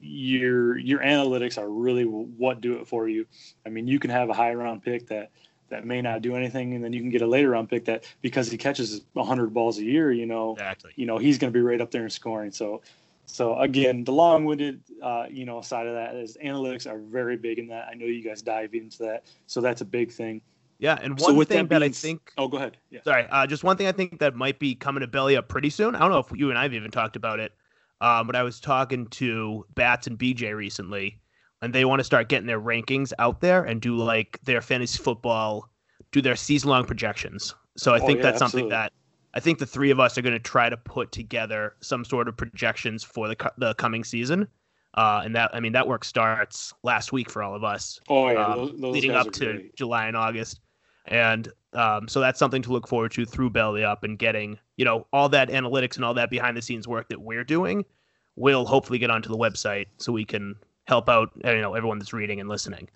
your 0.00 0.76
your 0.78 1.00
analytics 1.00 1.58
are 1.58 1.68
really 1.68 2.04
what 2.04 2.60
do 2.60 2.74
it 2.78 2.88
for 2.88 3.08
you. 3.08 3.26
I 3.66 3.68
mean, 3.68 3.86
you 3.86 3.98
can 3.98 4.10
have 4.10 4.30
a 4.30 4.34
high 4.34 4.54
round 4.54 4.82
pick 4.82 5.06
that 5.08 5.30
that 5.68 5.84
may 5.84 6.02
not 6.02 6.22
do 6.22 6.36
anything, 6.36 6.74
and 6.74 6.84
then 6.84 6.92
you 6.92 7.00
can 7.00 7.10
get 7.10 7.22
a 7.22 7.26
later 7.26 7.50
round 7.50 7.68
pick 7.68 7.86
that 7.86 8.04
because 8.22 8.50
he 8.50 8.56
catches 8.56 9.02
100 9.14 9.52
balls 9.52 9.78
a 9.78 9.84
year, 9.84 10.12
you 10.12 10.26
know, 10.26 10.52
Exactly. 10.52 10.92
you 10.96 11.06
know 11.06 11.18
he's 11.18 11.38
going 11.38 11.52
to 11.52 11.56
be 11.56 11.62
right 11.62 11.80
up 11.80 11.90
there 11.90 12.04
in 12.04 12.10
scoring. 12.10 12.50
So, 12.50 12.82
so 13.26 13.58
again, 13.58 14.04
the 14.04 14.12
long-winded, 14.12 14.82
uh, 15.02 15.24
you 15.30 15.44
know, 15.44 15.60
side 15.60 15.86
of 15.86 15.94
that 15.94 16.14
is 16.14 16.36
analytics 16.44 16.86
are 16.90 16.98
very 16.98 17.36
big 17.36 17.58
in 17.58 17.68
that. 17.68 17.88
I 17.90 17.94
know 17.94 18.06
you 18.06 18.22
guys 18.22 18.42
dive 18.42 18.74
into 18.74 18.98
that, 19.04 19.24
so 19.46 19.60
that's 19.60 19.80
a 19.80 19.84
big 19.84 20.12
thing. 20.12 20.42
Yeah, 20.78 20.98
and 21.00 21.18
So 21.18 21.28
one 21.28 21.36
with 21.36 21.48
thing 21.48 21.68
that 21.68 21.80
that 21.80 21.82
I 21.82 21.88
think 21.88 22.32
Oh, 22.36 22.48
go 22.48 22.56
ahead. 22.56 22.76
Yeah. 22.90 23.00
Sorry, 23.02 23.26
uh, 23.30 23.46
just 23.46 23.64
one 23.64 23.76
thing 23.76 23.86
I 23.86 23.92
think 23.92 24.18
that 24.18 24.34
might 24.34 24.58
be 24.58 24.74
coming 24.74 25.00
to 25.00 25.06
belly 25.06 25.36
up 25.36 25.48
pretty 25.48 25.70
soon. 25.70 25.94
I 25.94 26.00
don't 26.00 26.10
know 26.10 26.18
if 26.18 26.30
you 26.34 26.50
and 26.50 26.58
I've 26.58 26.74
even 26.74 26.90
talked 26.90 27.16
about 27.16 27.40
it, 27.40 27.52
um, 28.00 28.26
but 28.26 28.36
I 28.36 28.42
was 28.42 28.60
talking 28.60 29.06
to 29.08 29.64
Bats 29.74 30.06
and 30.06 30.18
BJ 30.18 30.54
recently, 30.54 31.20
and 31.62 31.72
they 31.72 31.84
want 31.84 32.00
to 32.00 32.04
start 32.04 32.28
getting 32.28 32.46
their 32.46 32.60
rankings 32.60 33.12
out 33.18 33.40
there 33.40 33.64
and 33.64 33.80
do 33.80 33.96
like 33.96 34.38
their 34.42 34.60
fantasy 34.60 35.02
football, 35.02 35.70
do 36.12 36.20
their 36.20 36.36
season 36.36 36.70
long 36.70 36.84
projections. 36.84 37.54
So 37.76 37.94
I 37.94 38.00
Oh, 38.00 38.06
think 38.06 38.18
yeah, 38.18 38.24
that's 38.24 38.38
something 38.38 38.70
absolutely. 38.70 38.70
that 38.70 38.92
I 39.34 39.40
think 39.40 39.58
the 39.58 39.66
three 39.66 39.90
of 39.90 40.00
us 40.00 40.16
are 40.16 40.22
going 40.22 40.32
to 40.32 40.38
try 40.38 40.70
to 40.70 40.76
put 40.76 41.12
together 41.12 41.74
some 41.80 42.04
sort 42.04 42.28
of 42.28 42.36
projections 42.36 43.02
for 43.02 43.28
the 43.28 43.52
the 43.58 43.74
coming 43.74 44.04
season. 44.04 44.48
Uh, 44.94 45.22
and 45.24 45.34
that 45.34 45.50
I 45.52 45.58
mean 45.58 45.72
that 45.72 45.88
work 45.88 46.04
starts 46.04 46.72
last 46.84 47.12
week 47.12 47.28
for 47.28 47.42
all 47.42 47.56
of 47.56 47.64
us 47.64 47.98
Oh 48.08 48.28
yeah, 48.30 48.46
um, 48.46 48.58
those, 48.58 48.70
those 48.80 48.92
leading 48.92 49.10
up 49.10 49.32
to 49.32 49.44
great. 49.44 49.76
July 49.76 50.06
and 50.06 50.16
August. 50.16 50.60
And 51.06 51.48
um, 51.74 52.08
so 52.08 52.20
that's 52.20 52.38
something 52.38 52.62
to 52.62 52.72
look 52.72 52.88
forward 52.88 53.12
to 53.12 53.26
through 53.26 53.50
Belly 53.50 53.84
Up 53.84 54.04
and 54.04 54.18
getting, 54.18 54.58
you 54.76 54.84
know, 54.84 55.06
all 55.12 55.28
that 55.30 55.50
analytics 55.50 55.96
and 55.96 56.04
all 56.04 56.14
that 56.14 56.30
behind 56.30 56.56
the 56.56 56.62
scenes 56.62 56.88
work 56.88 57.08
that 57.08 57.20
we're 57.20 57.44
doing 57.44 57.84
will 58.36 58.64
hopefully 58.64 58.98
get 58.98 59.10
onto 59.10 59.28
the 59.28 59.36
website 59.36 59.86
so 59.98 60.12
we 60.12 60.24
can 60.24 60.54
help 60.86 61.08
out, 61.08 61.30
you 61.44 61.60
know, 61.60 61.74
everyone 61.74 61.98
that's 61.98 62.12
reading 62.12 62.40
and 62.40 62.48
listening. 62.48 62.88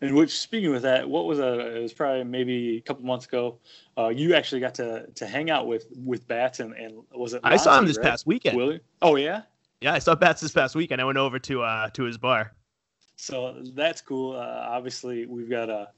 And 0.00 0.14
which, 0.14 0.38
speaking 0.38 0.70
with 0.70 0.82
that, 0.82 1.08
what 1.08 1.26
was 1.26 1.40
a? 1.40 1.76
It 1.76 1.82
was 1.82 1.92
probably 1.92 2.22
maybe 2.24 2.76
a 2.76 2.80
couple 2.80 3.04
months 3.04 3.26
ago. 3.26 3.58
Uh, 3.96 4.08
you 4.08 4.34
actually 4.34 4.60
got 4.60 4.74
to 4.76 5.06
to 5.06 5.26
hang 5.26 5.50
out 5.50 5.66
with 5.66 5.86
with 6.04 6.26
Bats 6.28 6.60
and, 6.60 6.72
and 6.74 7.02
was 7.12 7.34
it? 7.34 7.40
I 7.42 7.56
saw 7.56 7.78
him 7.78 7.86
this 7.86 7.98
right? 7.98 8.06
past 8.06 8.26
weekend. 8.26 8.56
Willie? 8.56 8.80
Oh 9.02 9.16
yeah. 9.16 9.42
Yeah, 9.80 9.94
I 9.94 9.98
saw 9.98 10.14
Bats 10.14 10.40
this 10.40 10.52
past 10.52 10.74
weekend. 10.74 11.00
I 11.00 11.04
went 11.04 11.18
over 11.18 11.38
to 11.40 11.62
uh 11.62 11.90
to 11.90 12.04
his 12.04 12.16
bar. 12.16 12.52
So 13.16 13.56
that's 13.74 14.00
cool. 14.00 14.36
Uh, 14.36 14.66
obviously, 14.68 15.26
we've 15.26 15.50
got 15.50 15.68
a 15.68 15.88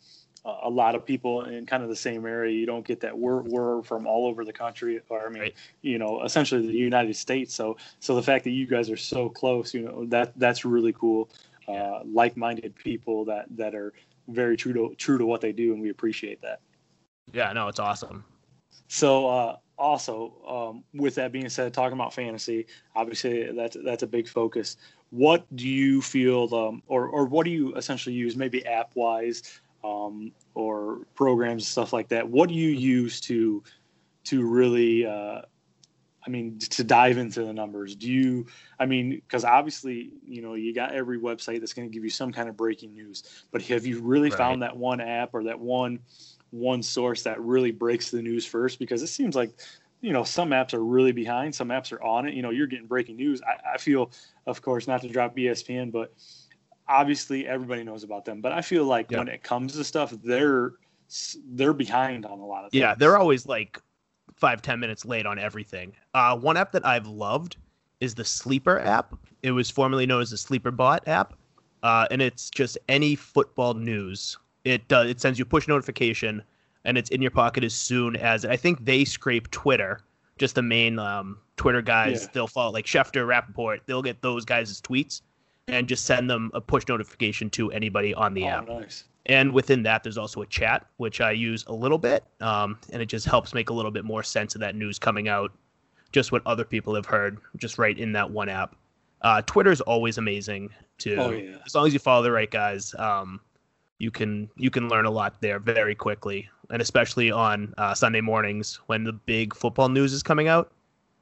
a 0.44 0.70
lot 0.70 0.94
of 0.94 1.04
people 1.04 1.44
in 1.44 1.66
kind 1.66 1.82
of 1.82 1.90
the 1.90 1.96
same 1.96 2.24
area. 2.24 2.54
You 2.54 2.64
don't 2.64 2.86
get 2.86 3.00
that. 3.00 3.16
We're 3.16 3.42
we're 3.42 3.82
from 3.82 4.06
all 4.06 4.26
over 4.26 4.44
the 4.44 4.52
country, 4.52 5.00
or 5.10 5.26
I 5.26 5.28
mean, 5.28 5.42
Right. 5.42 5.54
you 5.82 5.98
know, 5.98 6.24
essentially 6.24 6.66
the 6.66 6.72
United 6.72 7.16
States. 7.16 7.54
So 7.54 7.76
so 8.00 8.14
the 8.14 8.22
fact 8.22 8.44
that 8.44 8.50
you 8.50 8.66
guys 8.66 8.90
are 8.90 8.96
so 8.96 9.28
close, 9.28 9.74
you 9.74 9.82
know, 9.82 10.06
that 10.06 10.32
that's 10.38 10.64
really 10.64 10.94
cool. 10.94 11.28
Uh, 11.68 12.00
like-minded 12.04 12.74
people 12.74 13.24
that 13.24 13.46
that 13.56 13.74
are 13.74 13.92
very 14.28 14.56
true 14.56 14.72
to 14.72 14.94
true 14.96 15.18
to 15.18 15.26
what 15.26 15.40
they 15.40 15.52
do, 15.52 15.72
and 15.72 15.80
we 15.80 15.90
appreciate 15.90 16.40
that. 16.42 16.60
Yeah, 17.32 17.52
no, 17.52 17.68
it's 17.68 17.78
awesome. 17.78 18.24
So 18.88 19.28
uh, 19.28 19.56
also, 19.78 20.34
um, 20.48 20.84
with 20.94 21.14
that 21.14 21.32
being 21.32 21.48
said, 21.48 21.72
talking 21.72 21.92
about 21.92 22.12
fantasy, 22.12 22.66
obviously 22.96 23.52
that's 23.52 23.76
that's 23.84 24.02
a 24.02 24.06
big 24.06 24.26
focus. 24.26 24.76
What 25.10 25.44
do 25.54 25.68
you 25.68 26.02
feel, 26.02 26.52
um, 26.54 26.82
or 26.88 27.06
or 27.08 27.24
what 27.26 27.44
do 27.44 27.50
you 27.50 27.74
essentially 27.76 28.14
use, 28.14 28.36
maybe 28.36 28.64
app 28.66 28.90
wise, 28.94 29.60
um, 29.84 30.32
or 30.54 31.06
programs 31.14 31.62
and 31.62 31.68
stuff 31.68 31.92
like 31.92 32.08
that? 32.08 32.28
What 32.28 32.48
do 32.48 32.54
you 32.54 32.70
use 32.70 33.20
to 33.22 33.62
to 34.24 34.44
really, 34.44 35.06
uh, 35.06 35.42
I 36.26 36.30
mean, 36.30 36.58
to 36.58 36.84
dive 36.84 37.16
into 37.16 37.44
the 37.44 37.52
numbers? 37.52 37.96
Do 37.96 38.10
you, 38.10 38.46
I 38.78 38.86
mean, 38.86 39.10
because 39.10 39.44
obviously, 39.44 40.12
you 40.26 40.42
know, 40.42 40.54
you 40.54 40.74
got 40.74 40.92
every 40.94 41.18
website 41.18 41.60
that's 41.60 41.72
going 41.72 41.88
to 41.88 41.92
give 41.92 42.04
you 42.04 42.10
some 42.10 42.30
kind 42.32 42.48
of 42.48 42.56
breaking 42.56 42.92
news, 42.92 43.22
but 43.52 43.62
have 43.62 43.86
you 43.86 44.00
really 44.00 44.28
Right. 44.28 44.38
found 44.38 44.62
that 44.62 44.76
one 44.76 45.00
app 45.00 45.30
or 45.32 45.44
that 45.44 45.58
one 45.58 46.00
one 46.50 46.82
source 46.82 47.22
that 47.22 47.40
really 47.40 47.70
breaks 47.70 48.10
the 48.10 48.20
news 48.20 48.44
first 48.44 48.78
because 48.78 49.02
it 49.02 49.06
seems 49.06 49.36
like 49.36 49.52
you 50.00 50.12
know 50.12 50.24
some 50.24 50.50
apps 50.50 50.74
are 50.74 50.84
really 50.84 51.12
behind 51.12 51.54
some 51.54 51.68
apps 51.68 51.92
are 51.92 52.02
on 52.02 52.26
it 52.26 52.34
you 52.34 52.42
know 52.42 52.50
you're 52.50 52.66
getting 52.66 52.86
breaking 52.88 53.16
news 53.16 53.40
i, 53.42 53.74
I 53.74 53.78
feel 53.78 54.10
of 54.46 54.60
course 54.60 54.88
not 54.88 55.02
to 55.02 55.08
drop 55.08 55.36
espn 55.36 55.92
but 55.92 56.12
obviously 56.88 57.46
everybody 57.46 57.84
knows 57.84 58.02
about 58.02 58.24
them 58.24 58.40
but 58.40 58.50
i 58.50 58.62
feel 58.62 58.84
like 58.84 59.10
Yeah. 59.10 59.18
when 59.18 59.28
it 59.28 59.44
comes 59.44 59.74
to 59.74 59.84
stuff 59.84 60.12
they're 60.24 60.72
they're 61.52 61.72
behind 61.72 62.26
on 62.26 62.40
a 62.40 62.46
lot 62.46 62.64
of 62.64 62.72
things 62.72 62.82
Yeah, 62.82 62.94
they're 62.96 63.16
always 63.16 63.46
like 63.46 63.80
five, 64.40 64.62
ten 64.62 64.80
minutes 64.80 65.04
late 65.04 65.26
on 65.26 65.38
everything. 65.38 65.92
Uh, 66.14 66.36
one 66.36 66.56
app 66.56 66.72
that 66.72 66.84
I've 66.84 67.06
loved 67.06 67.56
is 68.00 68.14
the 68.14 68.24
Sleeper 68.24 68.80
app. 68.80 69.14
It 69.42 69.52
was 69.52 69.70
formerly 69.70 70.06
known 70.06 70.22
as 70.22 70.30
the 70.30 70.38
Sleeper 70.38 70.70
Bot 70.70 71.06
app, 71.06 71.34
uh, 71.82 72.06
and 72.10 72.20
it's 72.22 72.50
just 72.50 72.78
any 72.88 73.14
football 73.14 73.74
news. 73.74 74.38
It 74.64 74.88
does. 74.88 75.10
It 75.10 75.20
sends 75.20 75.38
you 75.38 75.44
a 75.44 75.46
push 75.46 75.68
notification, 75.68 76.42
and 76.84 76.98
it's 76.98 77.10
in 77.10 77.22
your 77.22 77.30
pocket 77.30 77.62
as 77.62 77.74
soon 77.74 78.16
as. 78.16 78.44
I 78.44 78.56
think 78.56 78.84
they 78.84 79.04
scrape 79.04 79.50
Twitter, 79.50 80.00
just 80.38 80.54
the 80.54 80.62
main 80.62 80.98
um, 80.98 81.38
Twitter 81.56 81.82
guys. 81.82 82.22
Yeah. 82.22 82.28
They'll 82.32 82.46
follow 82.46 82.72
like 82.72 82.86
Schefter, 82.86 83.26
Rapoport. 83.26 83.82
They'll 83.86 84.02
get 84.02 84.22
those 84.22 84.44
guys' 84.44 84.80
tweets 84.80 85.20
and 85.68 85.86
just 85.86 86.04
send 86.04 86.28
them 86.28 86.50
a 86.54 86.60
push 86.60 86.88
notification 86.88 87.48
to 87.50 87.70
anybody 87.70 88.12
on 88.14 88.34
the 88.34 88.44
oh, 88.44 88.48
app. 88.48 88.68
nice 88.68 89.04
And 89.26 89.52
within 89.52 89.82
that, 89.82 90.02
there's 90.02 90.18
also 90.18 90.42
a 90.42 90.46
chat, 90.46 90.86
which 90.96 91.20
I 91.20 91.32
use 91.32 91.64
a 91.66 91.72
little 91.72 91.98
bit, 91.98 92.24
um, 92.40 92.78
and 92.92 93.02
it 93.02 93.06
just 93.06 93.26
helps 93.26 93.52
make 93.52 93.70
a 93.70 93.72
little 93.72 93.90
bit 93.90 94.04
more 94.04 94.22
sense 94.22 94.54
of 94.54 94.60
that 94.62 94.74
news 94.74 94.98
coming 94.98 95.28
out, 95.28 95.52
just 96.10 96.32
what 96.32 96.42
other 96.46 96.64
people 96.64 96.94
have 96.94 97.06
heard, 97.06 97.38
just 97.56 97.78
right 97.78 97.98
in 97.98 98.12
that 98.12 98.30
one 98.30 98.48
app. 98.48 98.76
Uh, 99.22 99.42
is 99.66 99.82
always 99.82 100.16
amazing 100.16 100.70
too. 100.96 101.16
Oh, 101.18 101.30
yeah. 101.30 101.56
As 101.66 101.74
long 101.74 101.86
as 101.86 101.92
you 101.92 101.98
follow 101.98 102.22
the 102.22 102.32
right 102.32 102.50
guys, 102.50 102.94
um, 102.98 103.40
you 103.98 104.10
can 104.10 104.48
you 104.56 104.70
can 104.70 104.88
learn 104.88 105.04
a 105.04 105.10
lot 105.10 105.40
there 105.42 105.58
very 105.58 105.94
quickly, 105.94 106.48
and 106.70 106.80
especially 106.80 107.30
on 107.30 107.74
uh, 107.76 107.92
Sunday 107.94 108.22
mornings 108.22 108.80
when 108.86 109.04
the 109.04 109.12
big 109.12 109.54
football 109.54 109.90
news 109.90 110.14
is 110.14 110.22
coming 110.22 110.48
out, 110.48 110.72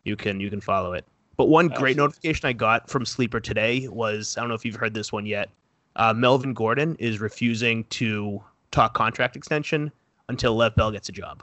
you 0.04 0.14
can 0.14 0.38
you 0.38 0.48
can 0.48 0.60
follow 0.60 0.92
it. 0.92 1.04
But 1.36 1.46
one 1.46 1.68
great 1.68 1.96
notification 1.96 2.48
I 2.48 2.52
got 2.52 2.88
from 2.88 3.04
Sleeper 3.04 3.40
today 3.40 3.88
was 3.88 4.36
I 4.36 4.40
don't 4.40 4.48
know 4.48 4.54
if 4.54 4.64
you've 4.64 4.76
heard 4.76 4.94
this 4.94 5.12
one 5.12 5.26
yet. 5.26 5.50
Uh, 5.96 6.12
Melvin 6.12 6.54
Gordon 6.54 6.96
is 6.98 7.20
refusing 7.20 7.84
to 7.84 8.42
talk 8.70 8.94
contract 8.94 9.34
extension 9.36 9.90
until 10.28 10.54
Lev 10.54 10.74
Bell 10.76 10.92
gets 10.92 11.08
a 11.08 11.12
job. 11.12 11.42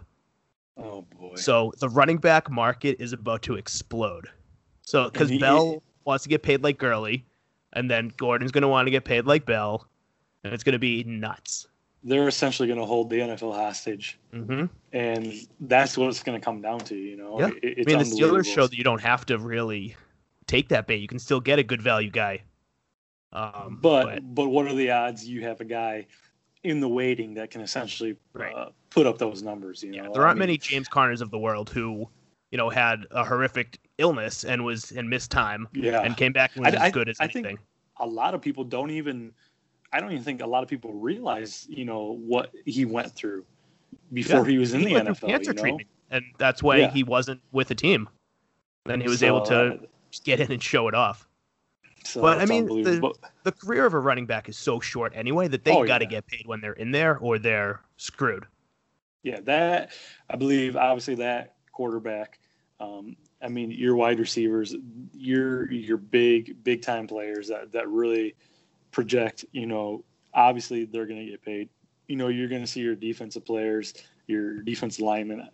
oh 0.78 1.02
boy 1.18 1.36
So 1.36 1.74
the 1.80 1.90
running 1.90 2.18
back 2.18 2.50
market 2.50 2.98
is 3.00 3.14
about 3.14 3.42
to 3.44 3.56
explode. 3.56 4.28
So 4.84 5.10
because 5.10 5.36
Bell 5.38 5.82
wants 6.06 6.24
to 6.24 6.30
get 6.30 6.44
paid 6.44 6.64
like 6.64 6.78
Gurley, 6.78 7.26
and 7.74 7.90
then 7.90 8.12
Gordon's 8.18 8.52
going 8.52 8.62
to 8.62 8.68
want 8.68 8.86
to 8.88 8.92
get 8.92 9.04
paid 9.06 9.26
like 9.26 9.46
Bell, 9.46 9.88
and 10.44 10.54
it's 10.54 10.64
going 10.64 10.74
to 10.74 10.80
be 10.80 11.04
nuts. 11.04 11.68
they're 12.04 12.28
essentially 12.28 12.68
going 12.68 12.80
to 12.80 12.86
hold 12.86 13.10
the 13.10 13.18
nfl 13.18 13.52
hostage 13.54 14.20
hmm 14.32 14.66
and 14.94 15.34
that's 15.62 15.98
what 15.98 16.08
it's 16.08 16.22
going 16.22 16.40
to 16.40 16.46
come 16.46 16.62
down 16.62 16.80
to 16.80 16.96
you 16.96 17.18
know 17.18 17.40
Yeah. 17.40 17.50
It- 17.64 17.80
I 17.90 17.98
mean, 17.98 17.98
the. 17.98 18.06
Steelers 18.06 18.46
show 18.46 18.68
that 18.68 18.78
you 18.78 18.84
don't 18.84 19.02
have 19.02 19.26
to 19.26 19.40
really 19.40 19.96
take 20.46 20.70
that 20.70 20.86
bait. 20.86 20.98
You 21.02 21.08
can 21.08 21.18
still 21.20 21.40
get 21.42 21.58
a 21.58 21.64
good 21.64 21.82
value 21.82 22.12
guy. 22.12 22.44
Um, 23.34 23.80
but, 23.82 24.34
but 24.36 24.50
what 24.50 24.66
are 24.68 24.74
the 24.74 24.92
odds 24.92 25.28
you 25.28 25.42
have 25.42 25.60
a 25.62 25.66
guy 25.66 26.08
in 26.64 26.80
the 26.80 26.88
waiting 26.88 27.34
that 27.36 27.52
can 27.52 27.62
essentially 27.62 28.16
Right. 28.34 28.54
uh, 28.56 28.70
put 28.90 29.06
up 29.06 29.18
those 29.18 29.44
numbers? 29.44 29.84
You 29.84 29.92
know, 29.92 30.04
Yeah, 30.04 30.10
there 30.14 30.26
aren't 30.26 30.38
mean, 30.40 30.48
many 30.48 30.58
James 30.58 30.88
Conners 30.88 31.22
of 31.22 31.32
the 31.32 31.38
world 31.40 31.70
who, 31.70 32.10
you 32.52 32.58
know, 32.58 32.70
had 32.70 33.06
a 33.12 33.26
horrific 33.26 33.80
illness 33.98 34.44
and 34.46 34.64
was 34.64 34.92
and 34.92 35.10
missed 35.10 35.32
time 35.32 35.68
Yeah, 35.74 36.02
and 36.02 36.16
came 36.16 36.32
back 36.34 36.56
and 36.56 36.66
was 36.66 36.74
I- 36.74 36.78
as 36.78 36.82
I- 36.84 36.92
good 36.92 37.10
as 37.10 37.18
I 37.20 37.28
think- 37.28 37.46
anything. 37.48 37.64
a 38.00 38.08
lot 38.08 38.34
of 38.34 38.42
people 38.42 38.64
don't 38.64 38.92
even. 38.92 39.34
I 39.94 40.02
don't 40.02 40.12
even 40.12 40.24
think 40.24 40.42
a 40.42 40.48
lot 40.48 40.62
of 40.62 40.68
people 40.70 40.92
realize, 40.94 41.66
you 41.70 41.86
know, 41.86 42.18
what 42.26 42.52
he 42.66 42.84
went 42.84 43.14
through 43.14 43.46
before 44.12 44.40
Yeah, 44.46 44.52
he 44.52 44.58
was 44.58 44.74
in 44.74 44.82
the 44.82 44.94
went 44.94 45.08
NFL. 45.08 45.30
cancer 45.30 45.52
You 45.52 45.56
know? 45.56 45.62
treatment, 45.62 45.88
and 46.12 46.26
that's 46.38 46.62
why 46.62 46.78
Yeah. 46.78 46.92
he 46.92 47.04
wasn't 47.04 47.40
with 47.54 47.70
the 47.70 47.76
team. 47.76 48.10
And 48.88 49.02
he 49.02 49.08
was 49.08 49.20
So, 49.20 49.28
able 49.28 49.42
to 49.46 49.56
uh, 49.76 49.78
get 50.26 50.42
in 50.42 50.52
and 50.52 50.62
show 50.62 50.90
it 50.90 50.96
off. 50.96 51.28
So 52.06 52.22
but, 52.22 52.40
I 52.40 52.46
mean, 52.46 52.64
unbelievable. 52.64 53.18
The 53.44 53.52
career 53.52 53.86
of 53.86 53.94
a 53.94 54.00
running 54.00 54.26
back 54.26 54.48
is 54.50 54.58
so 54.58 54.80
short 54.80 55.12
anyway 55.16 55.48
that 55.50 55.64
they 55.64 55.72
Oh, 55.72 55.86
got 55.86 56.00
to 56.00 56.06
yeah. 56.06 56.10
get 56.12 56.28
paid 56.28 56.46
when 56.48 56.62
they're 56.62 56.74
in 56.74 56.92
there 56.92 57.18
or 57.18 57.38
they're 57.40 57.82
screwed. 57.98 58.46
yeah, 59.24 59.40
that 59.42 59.92
I 60.30 60.36
believe 60.36 60.76
obviously 60.78 61.16
that 61.16 61.56
quarterback. 61.72 62.40
Um, 62.80 63.16
I 63.42 63.48
mean, 63.48 63.72
your 63.72 63.96
wide 63.96 64.20
receivers, 64.20 64.76
your 65.14 65.72
your 65.72 65.98
big 65.98 66.64
big 66.64 66.82
time 66.82 67.08
players 67.08 67.48
that 67.50 67.72
that 67.74 67.88
really 67.90 68.36
project. 68.92 69.46
You 69.52 69.66
know, 69.68 70.04
obviously 70.34 70.86
they're 70.86 71.06
going 71.06 71.24
to 71.26 71.32
get 71.32 71.42
paid. 71.44 71.70
You 72.08 72.16
know, 72.18 72.28
you're 72.28 72.48
going 72.48 72.62
to 72.62 72.68
see 72.68 72.82
your 72.82 72.96
defensive 72.96 73.46
players, 73.46 73.94
your 74.28 74.62
defensive 74.62 75.04
linemen. 75.06 75.50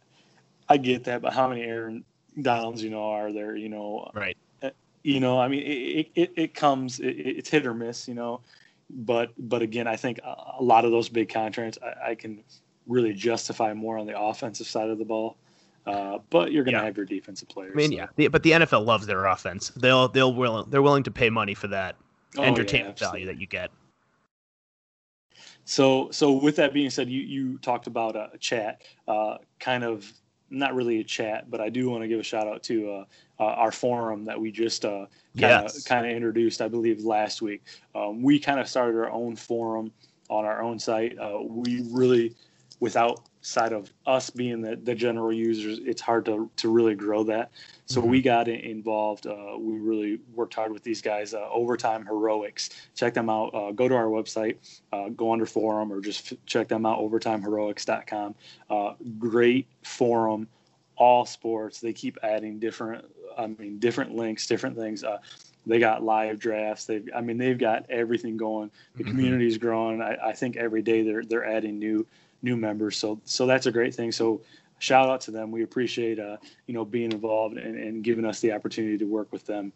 I 0.70 0.78
get 0.78 1.04
that, 1.06 1.22
but 1.22 1.34
how 1.34 1.48
many 1.50 1.62
Aaron 1.64 2.04
Donalds, 2.42 2.82
you 2.84 2.90
know, 2.90 3.04
are 3.04 3.32
there? 3.32 3.56
You 3.56 3.70
know, 3.70 4.10
Right. 4.14 4.38
You 5.04 5.20
know 5.20 5.40
i 5.40 5.48
mean 5.48 5.64
it 5.64 6.08
it, 6.16 6.32
it 6.36 6.54
comes 6.54 7.00
it, 7.00 7.10
it's 7.10 7.50
hit 7.50 7.66
or 7.66 7.74
miss 7.74 8.08
you 8.08 8.14
know 8.14 8.42
but 8.90 9.32
but 9.38 9.62
again 9.62 9.88
i 9.88 9.96
think 9.96 10.20
a 10.24 10.62
lot 10.64 10.86
of 10.86 10.92
those 10.92 11.10
big 11.10 11.30
contracts 11.30 11.78
i, 11.84 12.12
I 12.12 12.16
can 12.16 12.44
really 12.88 13.14
justify 13.14 13.74
more 13.74 13.98
on 13.98 14.06
the 14.06 14.20
offensive 14.20 14.68
side 14.68 14.90
of 14.90 14.98
the 14.98 15.06
ball 15.06 15.38
uh, 15.88 16.20
but 16.30 16.52
you're 16.52 16.64
going 16.64 16.76
to 16.76 16.80
Yeah. 16.80 16.86
have 16.86 16.96
your 16.98 17.08
defensive 17.08 17.50
players 17.50 17.74
I 17.74 17.76
mean, 17.78 17.92
so. 17.92 17.98
yeah, 17.98 18.08
the, 18.16 18.28
but 18.28 18.44
the 18.44 18.52
NFL 18.52 18.86
loves 18.86 19.08
their 19.08 19.26
offense. 19.26 19.70
They'll 19.70 20.08
they'll 20.08 20.34
willing 20.34 20.70
they're 20.70 20.84
willing 20.84 21.02
to 21.04 21.12
pay 21.12 21.32
money 21.32 21.56
for 21.56 21.68
that. 21.70 21.96
Oh, 22.38 22.44
entertainment 22.44 22.92
absolutely. 22.92 23.22
value 23.22 23.34
that 23.34 23.42
you 23.42 23.48
get. 23.48 23.72
So, 25.66 26.10
so 26.12 26.32
with 26.34 26.56
that 26.58 26.74
being 26.74 26.90
said, 26.90 27.10
you 27.10 27.22
you 27.22 27.58
talked 27.60 27.88
about 27.88 28.16
a 28.16 28.38
chat, 28.40 28.84
uh, 29.08 29.38
kind 29.60 29.84
of 29.84 30.12
not 30.52 30.76
really 30.76 31.00
a 31.00 31.04
chat, 31.04 31.50
but 31.50 31.62
I 31.62 31.70
do 31.70 31.90
want 31.90 32.04
to 32.04 32.08
give 32.08 32.20
a 32.20 32.24
shout 32.24 32.48
out 32.48 32.62
to 32.64 32.92
uh, 32.92 33.06
uh, 33.40 33.44
our 33.44 33.72
forum 33.72 34.26
that 34.26 34.40
we 34.40 34.52
just 34.52 34.86
uh, 34.86 35.08
kind 35.40 35.66
of 35.66 35.72
Yes. 35.74 35.84
kind 35.84 36.06
of 36.06 36.12
introduced, 36.12 36.62
I 36.62 36.68
believe, 36.68 37.04
last 37.04 37.42
week. 37.42 37.64
Um, 37.96 38.22
we 38.22 38.40
kind 38.40 38.60
of 38.60 38.68
started 38.68 38.96
our 38.98 39.10
own 39.10 39.36
forum 39.36 39.92
on 40.30 40.46
our 40.46 40.62
own 40.62 40.78
site. 40.78 41.18
Uh, 41.18 41.40
we 41.42 41.84
really, 41.90 42.36
without 42.80 43.22
side 43.42 43.74
of 43.74 43.92
us 44.06 44.30
being 44.30 44.62
the, 44.62 44.76
the 44.76 44.94
general 44.94 45.34
users, 45.34 45.80
it's 45.84 46.02
hard 46.02 46.26
to 46.26 46.50
to 46.58 46.70
really 46.70 46.96
grow 46.96 47.24
that. 47.24 47.52
So 47.88 48.00
we 48.00 48.22
got 48.22 48.48
involved. 48.48 49.28
Uh, 49.28 49.58
we 49.60 49.78
really 49.80 50.20
worked 50.34 50.54
hard 50.54 50.72
with 50.72 50.84
these 50.84 51.02
guys. 51.02 51.34
Uh, 51.34 51.48
Overtime 51.52 52.06
Heroics. 52.06 52.70
Check 52.96 53.14
them 53.14 53.30
out. 53.30 53.54
Uh, 53.54 53.72
go 53.72 53.88
to 53.90 53.96
our 53.96 54.06
website. 54.06 54.58
Uh, 54.94 55.10
go 55.10 55.34
under 55.34 55.46
forum 55.46 55.92
or 55.92 56.00
just 56.00 56.32
f- 56.32 56.38
check 56.46 56.68
them 56.70 56.86
out. 56.86 57.00
OvertimeHeroics.com. 57.00 58.36
Uh, 58.70 58.94
great 59.20 59.68
forum. 59.84 60.48
All 60.96 61.26
sports. 61.26 61.80
They 61.82 61.94
keep 61.94 62.18
adding 62.24 62.60
different. 62.60 63.06
I 63.38 63.48
mean, 63.48 63.80
different 63.80 64.16
links, 64.16 64.46
different 64.48 64.78
things. 64.78 65.04
Uh, 65.04 65.18
they 65.66 65.80
got 65.80 66.04
live 66.04 66.40
drafts. 66.40 66.86
They, 66.86 67.02
I 67.16 67.22
mean, 67.22 67.38
they've 67.38 67.58
got 67.58 67.90
everything 67.90 68.38
going. 68.38 68.72
The 68.96 69.04
Mhm. 69.04 69.08
community's 69.10 69.58
growing. 69.58 70.02
I, 70.02 70.16
I 70.30 70.34
think 70.34 70.58
every 70.58 70.82
day 70.82 71.02
they're 71.04 71.24
they're 71.24 71.46
adding 71.46 71.78
new 71.80 72.06
new 72.42 72.58
members. 72.58 72.98
So 72.98 73.20
so 73.26 73.46
that's 73.46 73.66
a 73.66 73.72
great 73.72 73.94
thing. 73.96 74.12
So 74.12 74.42
shout 74.80 75.10
out 75.10 75.22
to 75.22 75.32
them. 75.32 75.52
We 75.52 75.64
appreciate 75.64 76.20
uh, 76.20 76.38
you 76.68 76.74
know 76.74 76.86
being 76.86 77.12
involved 77.12 77.58
and, 77.58 77.78
and 77.78 78.04
giving 78.04 78.26
us 78.26 78.40
the 78.40 78.52
opportunity 78.52 78.98
to 78.98 79.06
work 79.06 79.32
with 79.32 79.46
them. 79.46 79.72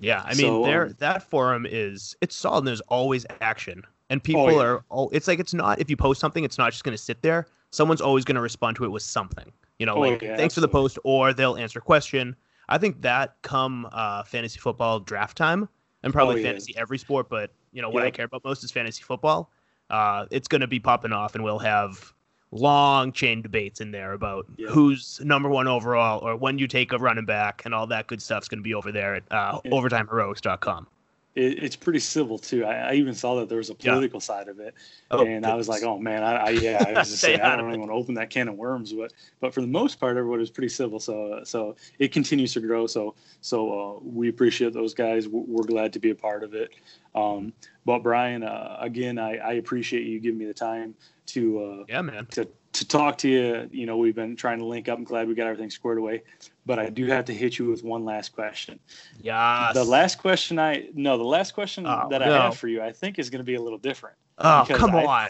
Yeah, 0.00 0.22
I 0.24 0.34
mean, 0.34 0.46
So, 0.46 0.64
there 0.64 0.86
um, 0.86 0.96
that 0.98 1.22
forum 1.30 1.66
is 1.68 2.16
it's 2.20 2.34
solid. 2.36 2.58
And 2.58 2.68
there's 2.68 2.80
always 2.82 3.24
action, 3.40 3.82
and 4.10 4.22
people 4.22 4.50
yeah. 4.52 4.62
are. 4.62 4.84
all 4.88 5.10
It's 5.12 5.28
like 5.28 5.38
it's 5.38 5.54
not 5.54 5.80
if 5.80 5.88
you 5.88 5.96
post 5.96 6.20
something, 6.20 6.44
it's 6.44 6.58
not 6.58 6.72
just 6.72 6.84
going 6.84 6.96
to 6.96 7.02
sit 7.02 7.22
there. 7.22 7.46
Someone's 7.70 8.00
always 8.00 8.24
going 8.24 8.36
to 8.36 8.40
respond 8.40 8.76
to 8.76 8.84
it 8.84 8.88
with 8.90 9.02
something. 9.02 9.52
You 9.78 9.86
know, 9.86 9.96
Oh, 9.96 10.00
like 10.00 10.22
yeah, 10.22 10.36
thanks 10.36 10.54
for 10.54 10.60
the 10.60 10.68
post, 10.68 10.98
or 11.04 11.32
they'll 11.32 11.56
answer 11.56 11.78
a 11.78 11.82
question. 11.82 12.36
I 12.68 12.78
think 12.78 13.02
that 13.02 13.36
come 13.42 13.88
uh, 13.92 14.22
fantasy 14.24 14.58
football 14.58 15.00
draft 15.00 15.36
time, 15.36 15.68
and 16.02 16.12
probably 16.12 16.36
Oh, 16.36 16.38
yeah. 16.38 16.44
fantasy 16.48 16.74
every 16.76 16.98
sport, 16.98 17.28
but 17.28 17.52
you 17.72 17.82
know 17.82 17.90
what 17.90 18.02
I 18.04 18.10
care 18.10 18.26
about 18.26 18.44
most 18.44 18.62
is 18.64 18.70
fantasy 18.70 19.02
football. 19.02 19.50
Uh, 19.90 20.26
it's 20.30 20.48
going 20.48 20.60
to 20.62 20.66
be 20.66 20.80
popping 20.80 21.12
off, 21.12 21.34
and 21.34 21.44
we'll 21.44 21.58
have 21.58 22.12
long 22.50 23.10
chain 23.12 23.42
debates 23.42 23.80
in 23.80 23.90
there 23.90 24.12
about 24.12 24.46
Yep. 24.58 24.70
who's 24.70 25.20
number 25.24 25.48
one 25.48 25.66
overall 25.66 26.20
or 26.20 26.36
when 26.36 26.56
you 26.58 26.68
take 26.68 26.92
a 26.92 26.98
running 26.98 27.24
back 27.24 27.62
and 27.64 27.74
all 27.74 27.86
that 27.88 28.06
good 28.06 28.22
stuff's 28.22 28.46
going 28.48 28.60
to 28.60 28.62
be 28.62 28.74
over 28.74 28.92
there 28.92 29.16
at 29.16 29.24
uh, 29.32 29.60
Yeah. 29.64 29.72
overtimeheroics.com. 29.72 30.86
It, 31.34 31.62
it's 31.64 31.76
pretty 31.76 31.98
civil 31.98 32.38
too. 32.38 32.64
I, 32.64 32.90
I 32.90 32.92
even 32.94 33.14
saw 33.14 33.36
that 33.36 33.48
there 33.48 33.58
was 33.58 33.70
a 33.70 33.74
Yeah. 33.80 33.92
political 33.92 34.20
side 34.20 34.48
of 34.48 34.60
it, 34.60 34.74
Oh, 35.10 35.24
and 35.24 35.44
I 35.44 35.54
was 35.54 35.68
like, 35.68 35.82
oh 35.82 35.98
man, 35.98 36.22
I, 36.22 36.36
I 36.36 36.50
yeah, 36.50 36.84
I 36.86 36.92
was 36.94 37.08
just 37.10 37.22
saying, 37.22 37.40
I 37.40 37.56
don't 37.56 37.68
even 37.68 37.80
want 37.80 37.90
to 37.90 37.94
open 37.96 38.14
that 38.14 38.30
can 38.30 38.48
of 38.48 38.56
worms, 38.56 38.92
but 38.92 39.12
but 39.40 39.52
for 39.52 39.60
the 39.60 39.66
most 39.66 39.98
part, 39.98 40.16
everybody 40.16 40.40
was 40.40 40.50
pretty 40.50 40.68
civil. 40.68 41.00
So 41.00 41.40
so 41.44 41.76
it 41.98 42.12
continues 42.12 42.52
to 42.54 42.60
grow. 42.60 42.86
So 42.86 43.14
so 43.40 43.72
uh, 43.72 43.98
we 44.02 44.28
appreciate 44.28 44.72
those 44.72 44.94
guys. 44.94 45.28
We're, 45.28 45.42
we're 45.42 45.64
glad 45.64 45.92
to 45.94 45.98
be 45.98 46.10
a 46.10 46.14
part 46.14 46.44
of 46.44 46.54
it. 46.54 46.70
Um, 47.14 47.52
but 47.84 48.02
Brian, 48.02 48.42
uh, 48.42 48.76
again, 48.80 49.18
I, 49.18 49.36
I 49.36 49.52
appreciate 49.54 50.06
you 50.06 50.20
giving 50.20 50.38
me 50.38 50.46
the 50.46 50.54
time 50.54 50.94
to 51.26 51.60
uh, 51.60 51.84
Yeah, 51.88 52.02
man. 52.02 52.26
to 52.32 52.48
to 52.74 52.86
talk 52.86 53.18
to 53.18 53.28
you. 53.28 53.68
You 53.72 53.86
know, 53.86 53.96
we've 53.96 54.14
been 54.14 54.36
trying 54.36 54.58
to 54.58 54.64
link 54.64 54.88
up. 54.88 54.98
I'm 54.98 55.04
glad 55.04 55.26
we 55.28 55.34
got 55.34 55.46
everything 55.46 55.70
squared 55.70 55.98
away. 55.98 56.22
But 56.66 56.78
I 56.78 56.90
do 56.90 57.06
have 57.06 57.24
to 57.26 57.34
hit 57.34 57.58
you 57.58 57.66
with 57.68 57.82
one 57.84 58.04
last 58.04 58.32
question. 58.34 58.78
Yeah. 59.20 59.70
The 59.74 59.84
last 59.84 60.18
question 60.18 60.58
I 60.58 60.88
no, 60.94 61.16
the 61.18 61.24
last 61.24 61.52
question 61.54 61.86
Oh, 61.86 62.06
that 62.10 62.22
I 62.22 62.26
have 62.26 62.56
for 62.56 62.68
you, 62.68 62.82
I 62.82 62.92
think 62.92 63.18
is 63.18 63.30
going 63.30 63.40
to 63.40 63.44
be 63.44 63.54
a 63.56 63.60
little 63.62 63.78
different. 63.78 64.16
Oh, 64.38 64.64
come 64.68 64.94
I- 64.94 65.04
on. 65.04 65.28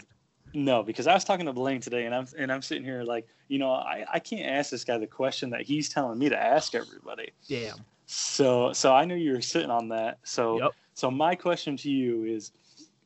No, 0.53 0.83
because 0.83 1.05
I 1.05 1.13
was 1.13 1.25
talking 1.25 1.45
to 1.47 1.53
Blaine 1.53 1.81
today, 1.81 2.05
and 2.05 2.15
I'm 2.15 2.27
and 2.37 2.49
I'm 2.49 2.61
sitting 2.61 2.85
here 2.85 3.03
like, 3.03 3.27
you 3.49 3.59
know, 3.59 3.71
I, 3.71 4.05
I 4.13 4.19
can't 4.19 4.49
ask 4.49 4.71
this 4.71 4.85
guy 4.85 4.97
the 4.97 5.05
question 5.05 5.49
that 5.49 5.63
he's 5.63 5.89
telling 5.89 6.17
me 6.17 6.29
to 6.29 6.37
ask 6.41 6.73
everybody. 6.75 7.31
Damn. 7.49 7.75
So 8.05 8.71
so 8.71 8.93
I 8.93 9.03
knew 9.03 9.15
you 9.15 9.33
were 9.33 9.41
sitting 9.41 9.69
on 9.69 9.89
that. 9.89 10.19
So 10.23 10.59
Yep. 10.61 10.71
so 10.93 11.11
my 11.11 11.35
question 11.35 11.75
to 11.77 11.89
you 11.91 12.23
is, 12.23 12.53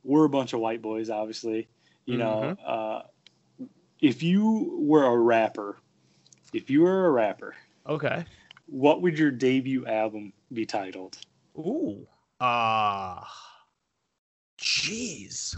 we're 0.04 0.26
a 0.26 0.30
bunch 0.30 0.54
of 0.54 0.60
white 0.60 0.82
boys, 0.84 1.10
obviously. 1.10 1.68
You 2.06 2.18
know, 2.18 2.56
Mm-hmm. 2.60 2.64
uh, 2.68 3.02
if 4.02 4.24
you 4.24 4.78
were 4.80 5.04
a 5.06 5.18
rapper, 5.18 5.78
if 6.54 6.70
you 6.70 6.82
were 6.82 7.06
a 7.08 7.12
rapper, 7.12 7.56
Okay. 7.88 8.26
what 8.68 9.02
would 9.02 9.18
your 9.18 9.32
debut 9.32 9.86
album 9.86 10.34
be 10.54 10.66
titled? 10.66 11.18
Ooh. 11.58 12.08
Ah. 12.40 13.30
Jeez. 14.60 15.56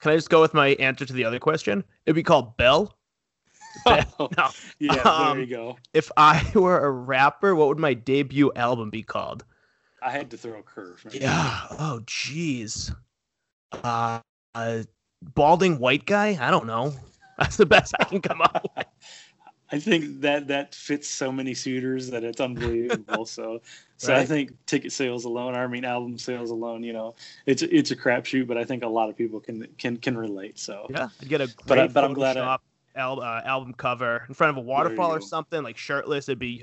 Can 0.00 0.12
I 0.12 0.16
just 0.16 0.30
go 0.30 0.40
with 0.40 0.54
my 0.54 0.68
answer 0.74 1.04
to 1.06 1.12
the 1.12 1.24
other 1.24 1.38
question? 1.38 1.82
It'd 2.06 2.14
be 2.14 2.22
called 2.22 2.56
Bell. 2.56 2.96
Oh, 3.86 4.28
No. 4.38 4.50
yeah, 4.78 5.00
Um, 5.02 5.36
there 5.36 5.40
you 5.44 5.46
go. 5.54 5.76
If 5.94 6.10
I 6.16 6.48
were 6.54 6.84
a 6.84 6.90
rapper, 6.90 7.54
what 7.56 7.66
would 7.68 7.78
my 7.78 7.92
debut 7.92 8.52
album 8.54 8.88
be 8.90 9.02
called? 9.02 9.44
I 10.00 10.10
had 10.10 10.30
to 10.30 10.36
throw 10.36 10.60
a 10.60 10.62
curve. 10.62 11.04
man. 11.04 11.14
Yeah. 11.20 11.60
Oh, 11.72 12.00
jeez. 12.06 12.94
Uh, 13.72 14.20
uh, 14.54 14.82
balding 15.22 15.78
white 15.80 16.06
guy? 16.06 16.38
I 16.40 16.50
don't 16.52 16.66
know. 16.66 16.94
That's 17.38 17.56
the 17.56 17.66
best 17.66 17.94
I 17.98 18.04
can 18.04 18.20
come 18.20 18.40
up 18.40 18.70
with. 18.76 18.86
I 19.72 19.78
think 19.80 20.20
that 20.20 20.46
that 20.48 20.74
fits 20.74 21.08
so 21.08 21.32
many 21.32 21.54
suitors 21.54 22.10
that 22.10 22.22
it's 22.22 22.40
unbelievable. 22.40 23.24
so, 23.26 23.60
so 23.96 24.14
I 24.14 24.24
think 24.24 24.52
ticket 24.66 24.92
sales 24.92 25.24
alone, 25.24 25.54
I 25.54 25.66
mean 25.66 25.84
album 25.84 26.18
sales 26.18 26.50
alone, 26.50 26.82
you 26.84 26.92
know, 26.92 27.14
it's 27.46 27.62
it's 27.62 27.90
a 27.90 27.96
crapshoot, 27.96 28.46
but 28.46 28.56
I 28.58 28.64
think 28.64 28.84
a 28.84 28.88
lot 28.88 29.08
of 29.08 29.16
people 29.16 29.40
can 29.40 29.66
can 29.78 29.96
can 29.96 30.16
relate. 30.16 30.58
So, 30.58 30.86
Yeah, 30.90 31.08
I'd 31.20 31.28
get 31.28 31.40
a 31.40 31.46
great 31.46 31.66
But 31.66 31.78
I- 31.78 31.86
but 31.88 32.04
I'm 32.04 32.12
glad 32.12 32.36
I- 32.36 32.58
al- 32.94 33.20
uh, 33.22 33.40
album 33.44 33.72
cover 33.74 34.24
in 34.28 34.34
front 34.34 34.50
of 34.50 34.56
a 34.58 34.60
waterfall 34.66 35.10
or 35.12 35.20
something, 35.20 35.62
like 35.62 35.76
shirtless. 35.78 36.28
It'd 36.28 36.38
be 36.38 36.62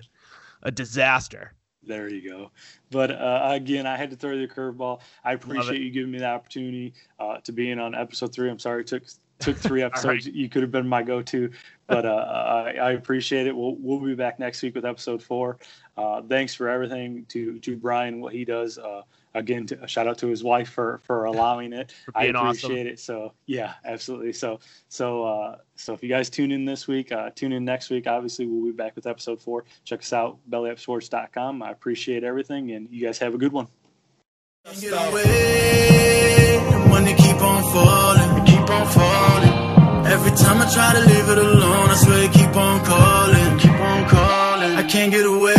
a 0.64 0.72
disaster. 0.72 1.54
there 1.84 2.08
you 2.08 2.30
go. 2.30 2.52
But 2.92 3.12
uh, 3.12 3.42
again, 3.52 3.88
I 3.88 3.98
had 3.98 4.12
to 4.12 4.16
throw 4.16 4.34
you 4.34 4.44
a 4.44 4.48
curveball. 4.48 5.02
I 5.26 5.34
appreciate 5.34 5.82
you 5.82 5.90
giving 5.90 6.12
me 6.12 6.20
the 6.20 6.28
opportunity 6.28 6.94
uh, 7.20 7.38
to 7.40 7.52
be 7.52 7.72
in 7.72 7.80
on 7.80 7.96
episode 7.96 8.32
three. 8.32 8.50
I'm 8.50 8.60
sorry 8.60 8.82
it 8.82 8.88
took 8.88 9.04
took 9.41 9.58
three 9.58 9.82
right. 9.84 9.91
episodes. 9.91 10.25
You 10.25 10.49
could 10.49 10.62
have 10.62 10.71
been 10.71 10.88
my 10.88 11.04
go-to, 11.04 11.51
but 11.88 12.06
uh, 12.06 12.10
I, 12.10 12.71
I 12.73 12.91
appreciate 12.91 13.47
it. 13.47 13.56
We'll 13.56 13.75
we'll 13.77 13.99
be 13.99 14.15
back 14.15 14.39
next 14.39 14.62
week 14.62 14.75
with 14.75 14.86
episode 14.86 15.21
four. 15.21 15.58
Uh, 15.97 16.21
thanks 16.21 16.54
for 16.54 16.69
everything 16.69 17.25
to 17.30 17.60
to 17.60 17.75
Brian 17.75 18.21
what 18.21 18.34
he 18.34 18.45
does. 18.45 18.77
Uh, 18.77 19.01
again, 19.34 19.65
to, 19.67 19.84
a 19.84 19.88
shout 19.88 20.08
out 20.08 20.17
to 20.19 20.27
his 20.27 20.43
wife 20.43 20.69
for 20.69 21.01
for 21.04 21.25
allowing 21.32 21.73
it. 21.73 21.91
For 22.06 22.12
I 22.15 22.23
being 22.23 22.36
awesome. 22.36 22.49
appreciate 22.49 22.88
it. 22.88 22.99
So 22.99 23.34
yeah, 23.45 23.73
absolutely. 23.84 24.34
So 24.34 24.60
so 24.89 25.23
uh, 25.23 25.58
so 25.75 25.93
if 25.93 26.04
you 26.04 26.10
guys 26.10 26.30
tune 26.30 26.51
in 26.51 26.65
this 26.65 26.88
week, 26.88 27.12
uh, 27.12 27.30
tune 27.32 27.51
in 27.51 27.65
next 27.65 27.89
week. 27.89 28.08
Obviously, 28.08 28.45
we'll 28.45 28.65
be 28.65 28.71
back 28.71 28.95
with 28.95 29.08
episode 29.08 29.41
four. 29.41 29.65
Check 29.84 29.99
us 29.99 30.13
out, 30.13 30.39
bellyupsports.com. 30.49 31.63
I 31.63 31.71
appreciate 31.71 32.23
everything, 32.23 32.71
and 32.71 32.89
you 32.91 33.06
guys 33.06 33.17
have 33.19 33.34
a 33.34 33.38
good 33.38 33.51
one. 33.51 33.67
Get 34.80 34.93
away, 34.93 36.60
the 36.69 36.86
money 36.88 37.15
keep 37.15 37.41
on 37.41 37.63
falling, 37.73 38.45
keep 38.45 38.69
on 38.69 38.88
falling. 38.88 39.11
Every 40.22 40.38
time 40.38 40.62
I 40.62 40.70
try 40.70 40.94
to 40.94 41.00
leave 41.00 41.30
it 41.30 41.38
alone, 41.40 41.90
I 41.90 41.96
swear 41.96 42.24
it 42.26 42.32
keep 42.32 42.56
on 42.56 42.86
calling, 42.86 43.58
keep 43.58 43.72
on 43.74 44.08
calling. 44.08 44.74
I 44.78 44.84
can't 44.84 45.12
get 45.12 45.26
away, 45.26 45.56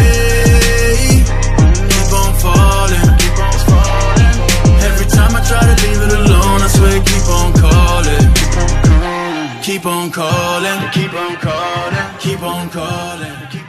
keep 1.90 2.12
on 2.14 2.32
falling, 2.38 3.08
keep 3.18 3.38
on 3.42 3.58
falling. 3.66 4.36
Every 4.86 5.06
time 5.10 5.34
I 5.34 5.42
try 5.50 5.62
to 5.66 5.74
leave 5.82 6.02
it 6.06 6.12
alone, 6.14 6.60
I 6.62 6.68
swear 6.76 6.94
it 6.94 7.04
keep 7.10 7.26
on 7.38 7.52
calling, 7.58 8.26
keep 8.36 8.54
on 8.54 8.78
calling, 8.78 9.60
keep 9.64 9.84
on 9.84 10.10
calling, 10.12 10.78
keep 10.92 11.12
on 11.12 11.36
calling, 11.42 12.18
keep 12.20 12.42
on 12.42 12.70
calling. 12.70 13.61